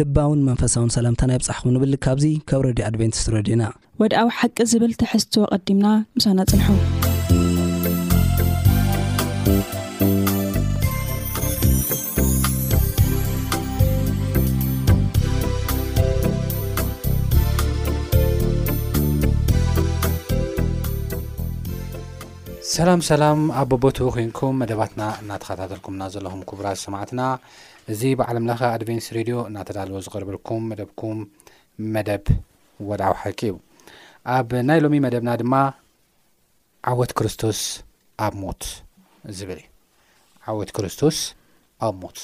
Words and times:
ልባውን 0.00 0.40
መንፈሳውን 0.48 0.90
ሰላምታናይ 0.96 1.38
ብፃሕኹም 1.42 1.72
ንብል 1.76 1.94
ካብዚ 2.06 2.24
ካብ 2.50 2.60
ረድዩ 2.68 2.84
ኣድቨንቲስ 2.90 3.24
ረድዩና 3.36 3.62
ወድኣዊ 4.02 4.28
ሓቂ 4.40 4.56
ዝብል 4.72 4.92
ትሕዝትዎ 5.02 5.44
ቐዲምና 5.62 5.86
ምሳና 6.18 6.38
ፅንሑ 6.52 7.01
ሰላም 22.74 23.00
ሰላም 23.08 23.38
ኣብ 23.60 23.68
ቦቦት 23.82 23.96
ኮንኩም 24.14 24.54
መደባትና 24.60 25.02
እናተኸታተልኩምና 25.22 26.02
ዘለኹም 26.14 26.42
ክቡራት 26.50 26.78
ሰማዕትና 26.82 27.22
እዚ 27.92 28.00
ብዓለምለኻ 28.18 28.60
ኣድቨንስ 28.76 29.06
ሬድዮ 29.16 29.36
እናተዳልዎ 29.48 29.98
ዝቐርበልኩም 30.06 30.62
መደብኩም 30.70 31.18
መደብ 31.94 32.24
ወድዊ 32.90 33.12
ሓቂ 33.22 33.40
እዩ 33.50 33.56
ኣብ 34.36 34.50
ናይ 34.68 34.80
ሎሚ 34.84 34.98
መደብና 35.06 35.32
ድማ 35.40 35.54
ዓወት 36.92 37.12
ክርስቶስ 37.20 37.60
ኣብ 38.26 38.36
ሞት 38.44 38.64
ዝብል 39.40 39.60
እ 39.64 39.68
ዓወት 40.52 40.72
ክርስቶስ 40.78 41.18
ኣብ 41.88 41.94
ሞት 42.04 42.20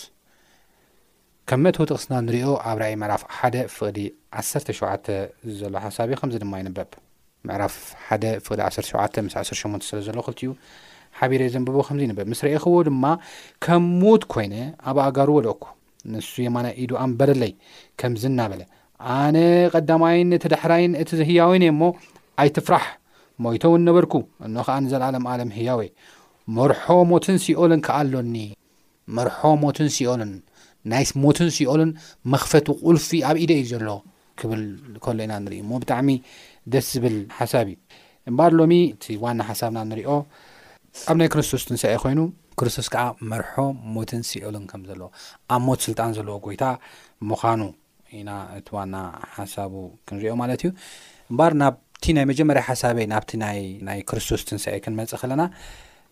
ከም 1.51 1.61
መተ 1.67 1.77
ጥቕስና 1.91 2.13
ንሪኦ 2.29 2.53
ኣብ 2.71 2.77
ራእይ 2.85 2.97
መራፍ 3.03 3.25
ሓደ 3.41 3.57
ፍቕዲ 3.77 4.01
1 4.45 4.51
ሸተ 4.81 5.09
ዘሎ 5.61 5.75
ሓሳብ 5.87 6.07
እዩ 6.11 6.19
ከምዚ 6.23 6.37
ድማ 6.47 6.55
ይንበብ 6.63 6.91
ምዕራፍ 7.47 7.75
ሓደ 8.07 8.25
ፍቅዲ 8.47 8.61
17 8.91 9.35
ስ 9.49 9.51
18 9.63 9.89
ስለ 9.89 9.99
ዘሎ 10.07 10.19
ክልቲ 10.27 10.41
እዩ 10.47 10.53
ሓቢረ 11.19 11.43
ዘንብቦ 11.55 11.77
ከምዚ 11.87 12.05
ንበብ 12.11 12.27
ምስ 12.33 12.41
ርአ 12.47 12.59
ኸዎ 12.65 12.77
ድማ 12.89 13.05
ከም 13.65 13.85
ሞት 14.01 14.23
ኮይነ 14.33 14.55
ኣብ 14.91 14.97
ኣጋሩ 15.07 15.29
ዎደአኩ 15.39 15.65
ንሱ 16.13 16.29
የማና 16.47 16.67
ኢዱ 16.83 16.91
ኣንበለለይ 17.05 17.53
ከምዝ 18.01 18.23
ናበለ 18.39 18.63
ኣነ 19.21 19.37
ቀዳማይን 19.75 20.31
እቲ 20.37 20.45
ዳሕራይን 20.55 20.93
እቲ 21.03 21.11
ህያውን 21.31 21.65
እ 21.69 21.73
ሞ 21.81 21.91
ኣይት 22.43 22.57
ፍራሕ 22.67 22.87
ሞይቶ 23.45 23.65
ው 23.73 23.75
ነበርኩ 23.89 24.15
እኖ 24.47 24.57
ከዓ 24.67 24.77
ንዘለኣለም 24.85 25.25
ኣለም 25.33 25.51
ህያወ 25.59 25.81
መርሖ 26.57 26.85
ሞትን 27.13 27.37
ሲኦሉን 27.45 27.81
ከኣኣሎኒ 27.87 28.37
መርሖ 29.17 29.39
ሞትን 29.65 29.89
ሲኦሉን 29.97 30.33
ናይ 30.93 31.05
ሞትን 31.25 31.49
ሲኦሉን 31.57 31.91
መክፈቱ 32.33 32.67
ቁልፊ 32.87 33.09
ኣብ 33.29 33.37
ኢደ 33.45 33.53
እዩ 33.63 33.67
ዘሎ 33.73 33.89
ክብል 34.41 34.61
ከሎ 35.05 35.17
ኢና 35.25 35.35
ንርኢ 35.45 35.57
እሞ 35.65 35.71
ብጣዕሚ 35.83 36.09
ደስ 36.73 36.87
ዝብል 36.95 37.17
ሓሳብ 37.39 37.67
እ 37.73 37.75
እምባር 38.31 38.53
ሎሚ 38.61 38.75
እቲ 38.95 39.05
ዋና 39.25 39.41
ሓሳብና 39.51 39.79
ንሪኦ 39.91 40.11
ኣብ 41.11 41.17
ናይ 41.21 41.29
ክርስቶስ 41.35 41.63
ትንሳኤ 41.69 41.97
ኮይኑ 42.05 42.21
ክርስቶስ 42.61 42.87
ከዓ 42.93 43.03
መርሖ 43.31 43.53
ሞትን 43.95 44.23
ሲኦሎን 44.31 44.65
ከም 44.71 44.83
ዘለዎ 44.89 45.09
ኣብ 45.55 45.61
ሞት 45.67 45.81
ስልጣን 45.87 46.13
ዘለዎ 46.19 46.35
ጎይታ 46.47 46.65
ምዃኑ 47.31 47.61
ኢና 48.19 48.31
እቲ 48.59 48.69
ዋና 48.77 48.95
ሓሳቡ 49.37 49.75
ክንሪዮ 50.09 50.33
ማለት 50.43 50.61
እዩ 50.65 50.71
እምባር 51.31 51.53
ናብቲ 51.63 52.07
ናይ 52.19 52.25
መጀመርያ 52.31 52.63
ሓሳበይ 52.71 53.07
ናብቲ 53.13 53.31
ናይ 53.89 54.01
ክርስቶስ 54.11 54.43
ትንሳኤ 54.51 54.77
ክንመፅእ 54.87 55.21
ከለና 55.23 55.45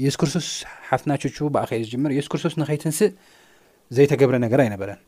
የሱስ 0.04 0.18
ክርስቶስ 0.20 0.46
ሓፍትና 0.90 1.12
ችቹ 1.24 1.36
በእከእየ 1.56 1.84
ዝምር 1.92 2.12
የሱስ 2.16 2.30
ክርስቶስ 2.32 2.54
ንኸይትንስእ 2.62 3.12
ዘይተገብረ 3.96 4.36
ነገር 4.46 4.60
ኣይነበረን 4.64 5.00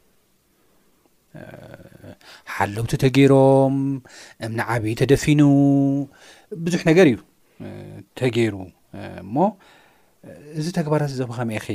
ሓለውቲ 2.57 2.93
ተገይሮም 3.05 3.75
እምኒዓብዪ 4.47 4.95
ተደፊኑ 5.01 5.41
ብዙሕ 6.65 6.83
ነገር 6.91 7.07
እዩ 7.11 7.19
ተገይሩ 8.21 8.55
እሞ 9.25 9.35
እዚ 10.61 10.67
ተግባራ 10.79 11.03
ዞብኸመእኺ 11.19 11.67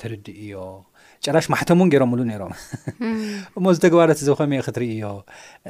ትርዲ 0.00 0.26
እዮ 0.44 0.52
ጨራሽ 1.24 1.46
ማሕቶም 1.52 1.78
እውን 1.80 1.90
ገሮምሉ 1.94 2.20
ነይሮም 2.30 2.52
እሞ 3.58 3.64
እዚ 3.72 3.78
ተግባራት 3.84 4.20
ዞብ 4.26 4.36
ኸመእ 4.40 4.60
ክ 4.66 4.72
ትርእ 4.76 4.92
ዮ 5.02 5.06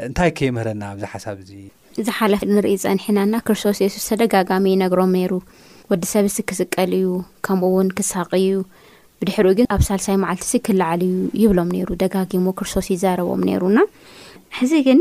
እንታይ 0.06 0.30
ከየምህረና 0.38 0.82
ብዚ 0.96 1.04
ሓሳብ 1.12 1.36
እዚ 1.44 1.50
እዚ 2.00 2.06
ሓለፊ 2.18 2.42
ንሪእ 2.54 2.76
ፀኒሕናና 2.84 3.32
ክርስቶስ 3.46 3.78
ሱስ 3.94 4.04
ተደጋጋሚ 4.12 4.64
ዩነግሮም 4.74 5.14
ነይሩ 5.18 5.32
ወዲ 5.92 6.02
ሰብ 6.12 6.24
እ 6.30 6.44
ክስቀል 6.50 6.90
እዩ 7.00 7.08
ከምኡ 7.46 7.70
እውን 7.72 7.88
ክሳቂ 7.98 8.30
እዩ 8.44 8.48
ብድሕሪኡ 9.22 9.52
ግን 9.58 9.66
ኣብ 9.74 9.82
ሳልሳይ 9.88 10.16
መዓልቲዚ 10.24 10.52
ክላዓልዩ 10.66 11.14
ይብሎም 11.42 11.68
ነይሩ 11.76 11.88
ደጋጊሞ 12.02 12.46
ክርስቶስ 12.58 12.86
ይዘረቦም 12.94 13.40
ነይሩና 13.48 13.78
ሕዚ 14.58 14.72
ግን 14.88 15.00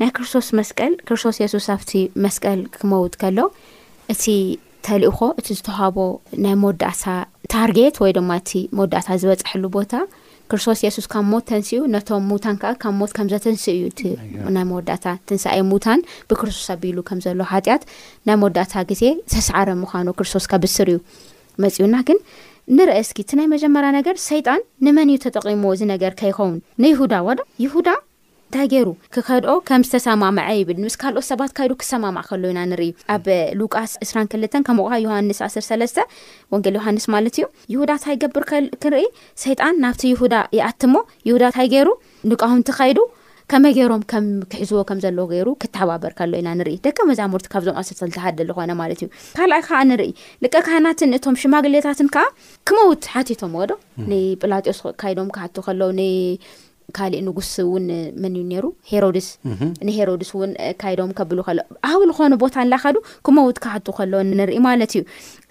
ናይ 0.00 0.10
ክርስቶስ 0.16 0.46
መስቀል 0.60 0.92
ክርስቶስ 1.08 1.36
የሱስ 1.42 1.66
ኣብቲ 1.76 1.90
መስቀል 2.24 2.60
ክመውት 2.76 3.14
ከሎ 3.22 3.38
እቲ 4.14 4.24
ተሊእኮ 4.86 5.18
እቲ 5.40 5.46
ዝተዋሃቦ 5.58 5.96
ናይ 6.44 6.54
መወዳእታ 6.62 7.04
ታርጌት 7.52 7.96
ወይ 8.02 8.10
ድማ 8.18 8.30
እቲ 8.40 8.50
መወዳእታ 8.76 9.08
ዝበፃሐሉ 9.22 9.64
ቦታ 9.76 9.92
ክርስቶስ 10.50 10.82
ሱስካብ 10.96 11.24
ሞት 11.30 11.44
ተንስኡ 11.48 11.80
ቶም 12.08 12.22
ሙብሞትዘተንስ 12.32 13.64
እዩመዳታ 13.72 15.06
ትንይሙን 15.30 16.00
ብክርስቶስ 16.30 16.68
ኣቢሉዘይመወዳታ 16.74 17.54
ግዜ 18.92 19.02
ዘስዓረ 19.34 19.68
ምክርስቶስካብስር 19.82 20.88
እዩ 20.94 20.98
መፅዩና 21.64 21.94
ግን 22.10 22.18
ንርአስኪ 22.76 23.18
እቲ 23.24 23.30
ናይ 23.38 23.46
መጀመሪያ 23.52 23.90
ነገር 23.96 24.16
ሰይጣን 24.28 24.60
ንመን 24.86 25.10
እዩ 25.12 25.18
ተጠቂሞዎ 25.24 25.70
እዚ 25.76 25.82
ነገር 25.92 26.12
ከይኸውን 26.20 26.56
ንይሁዳ 26.82 27.14
ወዶ 27.26 27.38
ይሁዳ 27.64 27.88
እንታይ 28.50 28.66
ገይሩ 28.72 28.88
ክኸድኦ 29.14 29.54
ከም 29.68 29.82
ዝተሰማምዐ 29.86 30.44
ይብል 30.58 30.78
ምስ 30.82 30.94
ካልኦት 31.00 31.26
ሰባት 31.30 31.50
ካይዱ 31.56 31.72
ክሰማማዕ 31.80 32.24
ከሉ 32.28 32.44
ኢና 32.52 32.60
ንርኢ 32.72 32.88
ኣብ 33.14 33.26
ሉቃስ 33.60 33.92
2ክል 34.10 34.44
ከ 34.68 34.74
ም 34.76 34.84
ዮሃንስ 35.04 35.40
103ለስተ 35.46 35.98
ወንጌል 36.54 36.76
ዮሃንስ 36.78 37.06
ማለት 37.14 37.34
እዩ 37.38 37.46
ይሁዳ 37.72 37.90
እንታይ 37.98 38.16
ገብር 38.24 38.44
ክንርኢ 38.50 39.04
ሰይጣን 39.44 39.74
ናብቲ 39.84 40.02
ይሁዳ 40.14 40.34
ይኣትሞ 40.58 40.94
ይሁዳ 41.30 41.42
እንታይ 41.52 41.68
ገይሩ 41.74 41.88
ንቃሁንቲ 42.32 42.70
ካይዱ 42.78 42.98
ከመገይሮም 43.52 44.02
ከምክሕዝዎ 44.12 44.80
ከም 44.88 44.98
ዘለዎ 45.04 45.24
ገይሩ 45.32 45.48
ክተባበርከሎ 45.62 46.32
ኢና 46.40 46.48
ንርኢ 46.60 46.74
ደከ 46.86 46.98
መዛሙርቲ 47.10 47.46
ካብዞም 47.54 47.76
ኣሰተዝተሓደ 47.80 48.38
ዝኮነ 48.48 48.72
ማለት 48.80 48.98
እዩ 49.04 49.08
ካልኣ 49.38 49.58
ከዓ 49.68 49.78
ንርኢ 49.90 50.10
ልቀ 50.44 50.54
ካናትን 50.66 51.14
እቶም 51.18 51.36
ሽማግሌታትን 51.42 52.08
ከዓ 52.16 52.24
ክመዉት 52.70 53.04
ሓቲቶም 53.14 53.54
ዎ 53.60 53.68
ዶ 53.70 53.76
ንጵላጢዎስ 54.10 54.80
ካይዶም 55.02 55.30
ካሓቱ 55.36 55.56
ከለዉ 55.68 55.90
ካሊእ 56.96 57.22
ንጉስ 57.24 57.48
እውን 57.62 57.86
መን 58.22 58.34
እዩ 58.36 58.42
ነሩ 58.50 58.64
ሄሮድስ 58.90 59.26
ንሄሮድስ 59.88 60.30
ውን 60.40 60.52
ካይዶም 60.82 61.10
ከብሉ 61.18 61.38
ከሎ 61.48 61.58
ኣብዝኮነ 61.88 62.34
ቦታ 62.42 62.54
ንላካዱ 62.66 62.96
ክመውት 63.28 63.56
ክሓቱ 63.64 63.86
ከለዎ 63.98 64.20
ንርኢ 64.38 64.58
ማለት 64.68 64.92
እዩ 64.94 65.02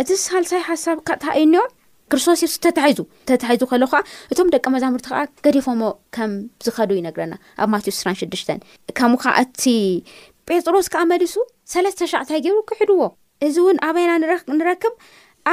እቲ 0.03 0.09
ሳልሳይ 0.25 0.63
ሓሳብካ 0.69 1.09
ተእዩኒዮም 1.25 1.69
ክርስቶስ 2.11 2.39
ይብስ 2.43 2.55
ተታሒዙ 2.65 2.99
ተታሒዙ 3.29 3.63
ከለ 3.71 3.83
ከዓ 3.91 3.99
እቶም 4.31 4.47
ደቂ 4.55 4.65
መዛምርቲ 4.75 5.05
ከዓ 5.11 5.21
ገዲፎሞ 5.45 5.81
ከም 6.15 6.31
ዝኸዱው 6.65 6.97
ይነግረና 6.99 7.33
ኣብ 7.63 7.69
ማቴዎስ 7.73 7.97
26 8.03 8.51
ከምኡ 8.97 9.19
ከዓ 9.25 9.33
እቲ 9.45 9.63
ጴጥሮስ 10.49 10.87
ከዓ 10.93 11.01
መሊሱ 11.11 11.35
3ለስተ0ሻዕ 11.73 12.19
እንታይ 12.23 12.39
ገይሩ 12.45 12.57
ክሕድዎ 12.69 13.01
እዚ 13.47 13.55
እውን 13.63 13.77
ኣበይና 13.87 14.11
ንረክብ 14.61 14.93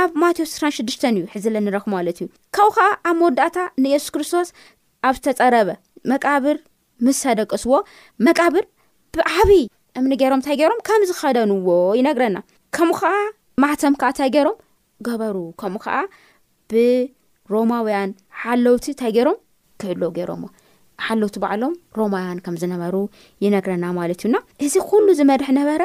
ኣብ 0.01 0.11
ማቴዎስ 0.23 0.53
26ሽ 0.59 0.79
እዩ 1.11 1.25
ሕዚለ 1.35 1.57
ንረክቡ 1.69 1.89
ማለት 1.97 2.19
እዩ 2.23 2.27
ካብኡ 2.59 2.73
ከዓ 2.77 2.87
ኣብ 3.09 3.17
መወዳእታ 3.23 3.57
ንየሱስ 3.87 4.13
ክርስቶስ 4.17 4.49
ኣብ 5.09 5.17
ዝተፀረበ 5.21 5.69
መቃብር 6.13 6.57
ምስ 7.07 7.17
ሰደቀስዎ 7.25 7.73
መቃብር 8.29 8.65
ብዓብይ 9.17 9.63
እምኒ 10.01 10.13
ገይሮም 10.21 10.39
እንታይ 10.41 10.57
ገሮም 10.61 10.81
ከም 10.87 11.03
ዝኸደንዎ 11.09 11.67
ይነግረና 11.99 12.37
ከምኡ 12.79 12.97
ከዓ 13.05 13.13
ማህተም 13.65 13.95
ከዓ 14.03 14.11
እንታይ 14.13 14.31
ገይሮም 14.37 14.57
ገበሩ 15.07 15.37
ከምኡ 15.61 15.83
ከዓ 15.85 15.97
ብሮማውያን 17.47 18.11
ሓለውቲ 18.43 18.85
እንታይ 18.93 19.11
ገይሮም 19.17 19.39
ክዕሎ 19.81 20.03
ገይሮምዎ 20.19 20.51
ሓለውቲ 21.05 21.37
በዕሎም 21.43 21.73
ሮማውያን 21.99 22.39
ከም 22.45 22.57
ዝነበሩ 22.63 22.97
ይነግረና 23.45 23.85
ማለት 23.97 24.19
እዩና 24.23 24.37
እዚ 24.65 24.75
ኩሉ 24.89 25.07
ዝመርሒ 25.19 25.49
ነበረ 25.57 25.83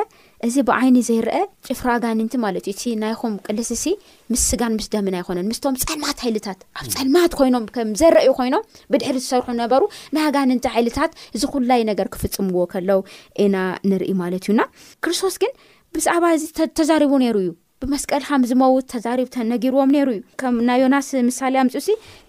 እዚ 0.47 0.56
ብዓይኒ 0.68 0.97
ዘይርአ 1.07 1.38
ጭፍሪ 1.68 1.88
ኣጋንንቲ 1.95 2.33
ማለት 2.44 2.65
እዩ 2.69 2.74
እቲ 2.75 2.83
ናይኹም 3.03 3.33
ቅልስሲ 3.47 3.86
ምስ 4.31 4.44
ስጋን 4.51 4.74
ምስ 4.80 4.88
ደምን 4.95 5.15
ኣይኮነን 5.19 5.47
ምስቶም 5.51 5.77
ፀልማት 5.83 6.19
ሃይልታት 6.25 6.59
ኣብ 6.81 6.88
ፀልማት 6.95 7.33
ኮይኖም 7.39 7.65
ከም 7.77 7.89
ዘረአዩ 8.01 8.30
ኮይኖም 8.39 8.68
ብድሕሪ 8.95 9.18
ዝሰርሑ 9.25 9.50
ነበሩ 9.63 9.83
ናይ 10.18 10.24
ሃጋንንቲ 10.27 10.68
ሓይልታት 10.75 11.12
እዚ 11.38 11.44
ኩላይ 11.56 11.83
ነገር 11.91 12.09
ክፍፅምዎ 12.15 12.62
ከለው 12.75 13.01
ኢና 13.45 13.56
ንርኢ 13.91 14.12
ማለት 14.24 14.45
እዩና 14.50 14.62
ክርስቶስ 15.06 15.38
ግን 15.45 15.53
ብዛዕባ 15.97 16.25
እዚ 16.38 16.45
ተዛሪቡ 16.81 17.13
ነይሩ 17.25 17.36
እዩ 17.45 17.50
ብመስቀል 17.84 18.24
ከም 18.30 18.42
ዝመውት 18.50 18.86
ተዛሪብተን 18.94 19.46
ነጊርዎም 19.54 19.90
ነሩ 19.96 20.08
እዩ 20.16 20.22
ናይ 20.70 20.78
ዮናስ 20.84 21.08
ምሳሌ 21.28 21.54
ኣምፅ 21.62 21.74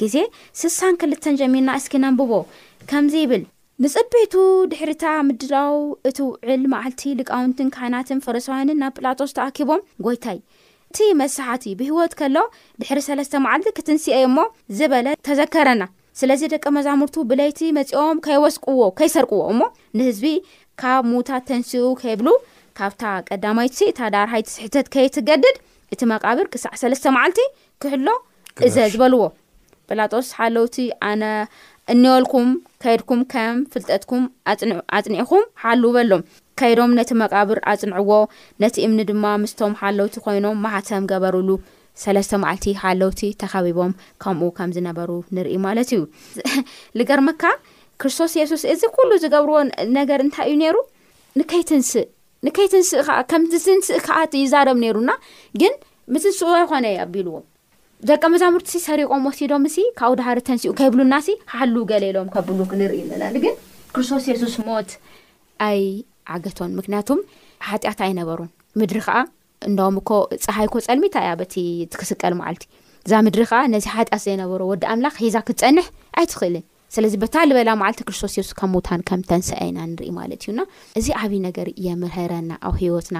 ግዜ 0.01 0.15
ስሳን 0.61 0.93
ክልተን 1.01 1.35
ጀሚና 1.39 1.67
እስኪናንብቦዚብል 1.79 3.41
ንፅበቱ 3.83 4.33
ድሕሪታ 4.71 5.05
ምድራው 5.27 5.75
እቲ 6.09 6.17
ውዕል 6.29 6.63
መዓልቲ 6.73 7.01
ልቃውንትን 7.19 7.69
ካናትን 7.75 8.19
ፈረሰውያንን 8.25 8.77
ናብ 8.81 8.97
ጵላጦስ 8.99 9.31
ተኣኪቦም 9.37 9.81
ጎይታይ 10.05 10.37
እቲ 10.91 10.99
መሳሕቲ 11.21 11.65
ብሂወት 11.79 12.13
ከሎ 12.19 12.37
ድሕሪ 12.81 12.99
3ለስተ 13.07 13.33
መዓልቲ 13.45 13.67
ክትንስአ 13.77 14.15
እሞ 14.29 14.37
ዝበለ 14.77 15.07
ተዘከረና 15.27 15.83
ስለዚ 16.19 16.41
ደቂ 16.53 16.63
መዛሙርቱ 16.77 17.15
ብለይቲ 17.31 17.59
መፂኦም 17.77 18.17
ከይወስቅዎ 18.25 18.81
ከይሰርቅዎ 18.99 19.41
እሞ 19.53 19.61
ንህዝቢ 19.97 20.25
ካብ 20.81 21.03
ሙዉታት 21.11 21.43
ተንስኡ 21.49 21.85
ከይብሉ 22.01 22.29
ካብታ 22.79 23.03
ቀዳማይት 23.29 23.79
እታ 23.91 23.99
ዳርሃይቲ 24.15 24.47
ስሕተት 24.55 24.87
ከይትገድድ 24.95 25.55
እቲ 25.93 26.01
መቃብር 26.13 26.45
ቅሳዕ 26.55 26.73
3ለስተ 26.81 27.05
መዓልቲ 27.17 27.39
ክህሎ 27.83 28.07
እዘ 28.67 28.75
ዝበልዎ 28.95 29.21
ጲላጦስ 29.89 30.27
ሓለውቲ 30.39 30.75
ኣነ 31.11 31.23
እንበልኩም 31.93 32.49
ከይድኩም 32.83 33.21
ከም 33.33 33.55
ፍልጠትኩም 33.73 34.23
ኣፅኒዕኩም 34.97 35.43
ሓልውበሎም 35.63 36.21
ከይዶም 36.59 36.91
ነቲ 36.99 37.09
መቃብር 37.21 37.59
ኣፅንዕዎ 37.71 38.11
ነቲ 38.63 38.75
እምኒ 38.87 38.99
ድማ 39.09 39.25
ምስቶም 39.43 39.73
ሓለውቲ 39.81 40.15
ኮይኖም 40.25 40.59
ማህተም 40.65 41.05
ገበርሉ 41.11 41.49
3ለስተ 42.03 42.33
መዓልቲ 42.43 42.65
ሓለውቲ 42.83 43.21
ተኸቢቦም 43.41 43.93
ከምኡ 44.23 44.49
ከም 44.57 44.69
ዝነበሩ 44.75 45.09
ንርኢ 45.35 45.55
ማለት 45.67 45.89
እዩ 45.95 46.01
ንገርመካ 46.99 47.43
ክርስቶስ 48.01 48.31
የሱስ 48.39 48.63
እዚ 48.73 48.81
ኩሉ 48.97 49.09
ዝገብርዎ 49.23 49.57
ነገር 49.97 50.19
እንታይ 50.25 50.45
እዩ 50.51 50.55
ነይሩ 50.63 50.77
ንከይትንስእ 51.39 52.05
ንከይትንስእ 52.45 53.01
ከዓ 53.07 53.17
ከም 53.31 53.43
ትንስእ 53.51 53.99
ከዓ 54.07 54.19
ይዛረብ 54.43 54.77
ነይሩና 54.83 55.11
ግን 55.63 55.73
ምትንስእዎ 56.13 56.53
ይኮነ 56.63 56.85
ኣቢልዎም 57.03 57.43
ደቂ 58.09 58.23
መዛሙርቲ 58.33 58.77
ሰሪቆም 58.85 59.25
ወሲዶም 59.27 59.63
ሲ 59.73 59.81
ካብኡ 59.99 60.13
ድሃር 60.19 60.37
ተንስኡ 60.47 60.71
ከይብሉናሲ 60.77 61.27
ሓልው 61.53 61.83
ገሌሎም 61.91 62.27
ከብሉክ 62.33 62.71
ንርኢ 62.79 62.97
መለን 63.09 63.35
ግን 63.43 63.53
ክርስቶስ 63.95 64.23
የሱስ 64.29 64.55
ሞት 64.67 64.89
ኣይ 65.67 65.81
ዓገቶን 66.37 66.71
ምክንያቱም 66.79 67.19
ሓጢኣት 67.67 67.99
ኣይነበሩን 68.07 68.49
ምድሪ 68.81 68.99
ከዓ 69.07 69.17
እንዳምኮ 69.69 70.09
ፀሃይኮ 70.47 70.73
ፀልሚታ 70.87 71.15
እያ 71.25 71.33
በቲ 71.41 71.53
ትክስቀል 71.93 72.35
ማዓልቲ 72.39 72.65
እዛ 73.05 73.13
ምድሪ 73.27 73.43
ከዓ 73.51 73.59
ነዚ 73.75 73.85
ሓጢኣት 73.97 74.23
ዘይነበሮ 74.25 74.61
ወዲ 74.71 74.83
ኣምላኽ 74.95 75.15
ሒዛ 75.25 75.37
ክትፀንሕ 75.49 75.85
ኣይ 76.21 76.25
ትኽእልን 76.33 76.65
ስለዚ 76.97 77.13
በታ 77.23 77.35
ልበላ 77.49 77.69
ማዓልቲ 77.83 78.01
ክርስቶስ 78.09 78.33
የሱስ 78.39 78.53
ከምውውታን 78.61 79.01
ከም 79.09 79.21
ተንስአና 79.29 79.77
ንሪኢ 79.93 80.11
ማለት 80.19 80.41
እዩና 80.45 80.61
እዚ 81.01 81.07
ዓብዪ 81.21 81.33
ነገር 81.47 81.67
የምሃረና 81.87 82.51
ኣብ 82.69 82.75
ሂወትና 82.83 83.19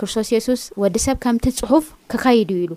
ክርስቶስ 0.00 0.28
የሱስ 0.36 0.64
ወዲሰብ 0.84 1.16
ከምቲ 1.26 1.46
ፅሑፍ 1.62 1.86
ክካይዱ 2.12 2.50
ኢሉ 2.64 2.72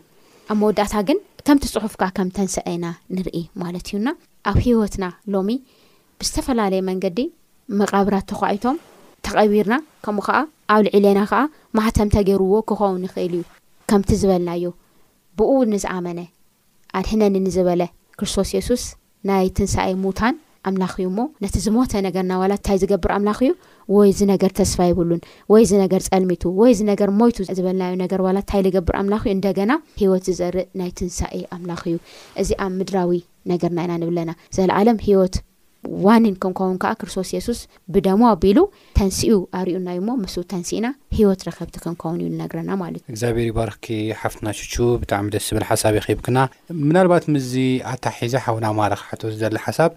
ኣብ 0.51 0.57
መወዳእታ 0.61 0.93
ግን 1.07 1.19
ከምቲ 1.47 1.63
ፅሑፍካ 1.83 2.03
ከም 2.15 2.29
ተንስአና 2.37 2.85
ንርኢ 3.15 3.37
ማለት 3.61 3.85
እዩና 3.89 4.07
ኣብ 4.49 4.57
ሂወትና 4.65 5.05
ሎሚ 5.33 5.49
ብዝተፈላለየ 6.21 6.81
መንገዲ 6.89 7.19
መቃብራት 7.79 8.25
ተከኢቶም 8.31 8.77
ተቐቢርና 9.25 9.75
ከምኡ 10.05 10.25
ከዓ 10.27 10.37
ኣብ 10.73 10.79
ልዕልና 10.85 11.19
ከዓ 11.31 11.39
ማህተም 11.79 12.09
ተገይርዎ 12.15 12.53
ክኸውን 12.69 13.03
ይኽእል 13.07 13.33
እዩ 13.37 13.43
ከምቲ 13.89 14.09
ዝበልናዩ 14.21 14.63
ብኡ 15.39 15.51
ንዝኣመነ 15.73 16.19
ኣድሕነኒ 16.99 17.35
ንዝበለ 17.45 17.83
ክርስቶስ 18.19 18.49
የሱስ 18.57 18.83
ናይ 19.29 19.47
ትንሳኣይ 19.57 19.93
ሙታን 20.03 20.35
ኣምላኽ 20.69 20.93
ዩ 21.03 21.07
ሞ 21.17 21.21
ነቲ 21.43 21.55
ዝሞተ 21.67 21.91
ነገርና 22.07 22.33
ዋላ 22.41 22.53
እንታይ 22.59 22.77
ዝገብር 22.81 23.11
ኣምላኽ 23.17 23.39
እዩ 23.45 23.51
ወይዚ 23.97 24.19
ነገር 24.33 24.51
ተስፋ 24.59 24.79
ይብሉን 24.89 25.21
ወይዚ 25.53 25.71
ነገር 25.83 26.01
ፀልሚቱ 26.09 26.43
ወይ 26.61 26.73
ዚ 26.79 26.81
ነገር 26.91 27.09
ሞይቱ 27.21 27.37
ዝበለናዩ 27.57 27.93
ነገር 28.03 28.19
ዋላ 28.25 28.37
እንታይ 28.43 28.61
ዝገብር 28.67 28.95
ኣምላኽ 29.03 29.23
ዩ 29.29 29.33
እንደገና 29.37 29.71
ሂወት 30.01 30.23
ዝዘርእ 30.29 30.67
ናይ 30.81 30.89
ትንሳኤ 30.99 31.37
ኣምላኽ 31.55 31.81
እዩ 31.91 31.97
እዚ 32.43 32.49
ኣብ 32.65 32.71
ምድራዊ 32.81 33.11
ነገርና 33.51 33.79
ኢና 33.85 33.93
ንብለና 34.03 34.31
ዘለዓለም 34.57 34.97
ሂወት 35.07 35.35
ዋንን 36.05 36.35
ክንከውን 36.43 36.75
ከዓ 36.81 36.91
ክርስቶስ 36.99 37.29
የሱስ 37.35 37.59
ብደሞ 37.93 38.21
ኣቢሉ 38.33 38.59
ተንስኡ 38.97 39.33
ኣርዩናዩ 39.59 39.97
ሞ 40.07 40.15
ምስ 40.21 40.35
ተንስኢና 40.51 40.87
ሂወት 41.17 41.41
ረከብቲ 41.47 41.75
ክንከውን 41.85 42.19
እዩ 42.21 42.27
ንነግረና 42.35 42.69
ማለት 42.83 43.01
ዩ 43.03 43.09
እግዚኣብሔር 43.13 43.49
ባረኽኪ 43.57 43.87
ሓፍትናችቹ 44.21 44.75
ብጣዕሚ 45.01 45.27
ደስ 45.35 45.47
ዝብል 45.49 45.65
ሓሳብ 45.71 45.95
ይክብክና 45.99 46.39
ምናልባት 46.87 47.25
ምዚ 47.35 47.51
ኣታሒዛ 47.95 48.35
ሓውና 48.47 48.67
ማራክሓቶ 48.79 49.21
ዝዘለ 49.35 49.57
ሓሳብ 49.65 49.91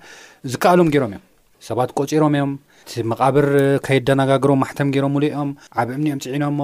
ዝከኣሎም 0.54 0.90
ገሮም 0.96 1.12
እዮም 1.14 1.24
ሰባት 1.68 1.90
ቆፂሮም 1.98 2.34
እዮም 2.38 2.52
እቲ 2.84 2.92
መቓብር 3.10 3.46
ከየደነጋግሮም 3.86 4.60
ማሕተም 4.64 4.88
ገይሮም 4.94 5.12
ሙሉ 5.16 5.24
እዮም 5.30 5.50
ዓብ 5.80 5.88
እምኒኦም 5.96 6.20
ፅዒኖሞ 6.24 6.60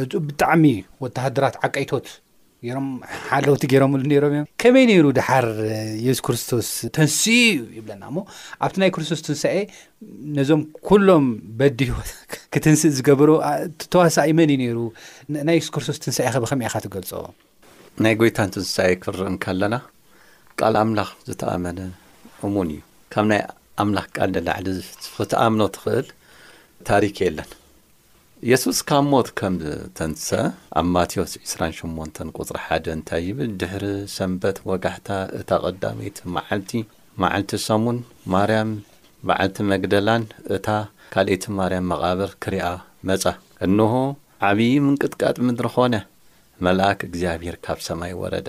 እ 0.00 0.20
ብጣዕሚ 0.28 0.64
ወተሃድራት 1.04 1.56
ዓቀይቶት 1.68 2.08
ገይሮም 2.66 2.88
ሓለውቲ 3.28 3.62
ገይሮም 3.72 3.92
ሉ 4.00 4.02
ነሮም 4.12 4.32
እዮም 4.34 4.46
ከመይ 4.62 4.84
ነይሩ 4.90 5.06
ድሓር 5.18 5.46
የሱ 6.06 6.18
ክርስቶስ 6.26 6.68
ተንስኡ 6.96 7.26
እዩ 7.52 7.62
ይብለና 7.78 8.02
እሞ 8.10 8.18
ኣብቲ 8.64 8.76
ናይ 8.82 8.90
ክርስቶስ 8.96 9.20
ትንሳኤ 9.28 9.56
ነዞም 10.36 10.60
ኩሎም 10.88 11.26
በዲሁ 11.60 11.94
ክትንስእ 12.54 12.92
ዝገብሩ 12.98 13.30
ትተዋሳኢ 13.80 14.30
መን 14.40 14.52
እዩ 14.56 14.60
ነሩ 14.68 14.78
ናይ 15.50 15.58
የሱ 15.60 15.70
ክርስቶስ 15.76 15.98
ትንሳኤ 16.04 16.26
ከከመይ 16.36 16.68
እኢካ 16.70 16.82
ትገልፆ 16.86 17.12
ናይ 18.04 18.14
ጎይታን 18.22 18.52
ትንሳኤ 18.56 18.92
ክርኢንከኣለና 19.04 19.74
ካል 20.60 20.74
ኣምላኽ 20.84 21.10
ዝተኣመነ 21.30 21.78
እሙን 22.46 22.70
እዩ 22.76 22.80
ኣምላኽ 23.82 24.06
ቃል 24.16 24.30
ንላዕሊ 24.34 24.66
ዝኽትኣምኖ 25.04 25.60
ትኽእል 25.76 26.06
ታሪክ 26.88 27.14
የለን 27.22 27.48
ኢየሱስ 28.46 28.78
ካብ 28.88 29.04
ሞት 29.12 29.28
ከምዝ 29.38 29.72
ተንሰአ 29.98 30.42
ኣብ 30.78 30.86
ማቴዎስ 30.96 31.32
28 31.52 32.20
ቁጽሪ1 32.38 32.86
እንታይ 32.96 33.22
ይብል 33.28 33.50
ድሕሪ 33.60 33.84
ሰንበት 34.16 34.56
ወጋሕታ 34.70 35.08
እታ 35.40 35.50
ቐዳሜይቲ 35.64 36.18
መዓልቲ 36.36 36.72
መዓልቲ 37.24 37.52
ሰሙን 37.66 37.98
ማርያም 38.34 38.70
በዓልቲ 39.28 39.58
መግደላን 39.72 40.24
እታ 40.58 40.68
ካልአይቲ 41.16 41.44
ማርያም 41.58 41.88
መቓብር 41.94 42.30
ክርያ 42.46 42.64
መጻ 43.10 43.24
እንሆ 43.66 43.92
ዓብዪ 44.50 44.70
ምንቅጥቃጥ 44.86 45.36
ምድሪ 45.48 45.68
ኾነ 45.76 45.94
መልኣክ 46.66 47.00
እግዚኣብሔር 47.10 47.58
ካብ 47.66 47.78
ሰማይ 47.88 48.14
ወረደ 48.22 48.48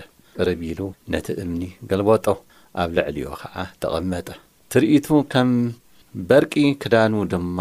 ርቢሉ 0.49 0.79
ነቲ 1.15 1.27
እምኒ 1.45 1.63
ገልበጦ 1.91 2.27
ኣብ 2.81 2.91
ልዕሊዮ 2.99 3.29
ኸዓ 3.41 3.55
ተቐመጠ 3.83 4.29
ስርኢቱ 4.73 5.07
ከም 5.31 5.49
በርቂ 6.29 6.53
ክዳኑ 6.83 7.15
ድማ 7.31 7.57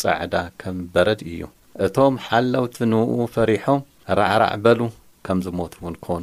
ጻዕዳ 0.00 0.34
ከም 0.60 0.76
በረድ 0.94 1.20
እዩ 1.30 1.40
እቶም 1.86 2.14
ሓለውቲ 2.26 2.76
ንኡ 2.90 3.14
ፈሪሖም 3.34 3.80
ራዕራዕ 4.18 4.52
በሉ 4.64 4.80
ከም 5.28 5.38
ዝሞት 5.46 5.72
ውን 5.84 5.94
ኮኑ 6.04 6.22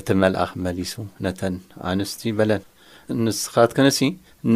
እቲ 0.00 0.08
መልኣኽ 0.24 0.50
መሊሱ 0.64 0.92
ነተን 1.26 1.54
ኣንስቱ 1.92 2.20
ይበለን 2.30 2.62
ንስኻትክነሲ 3.26 4.00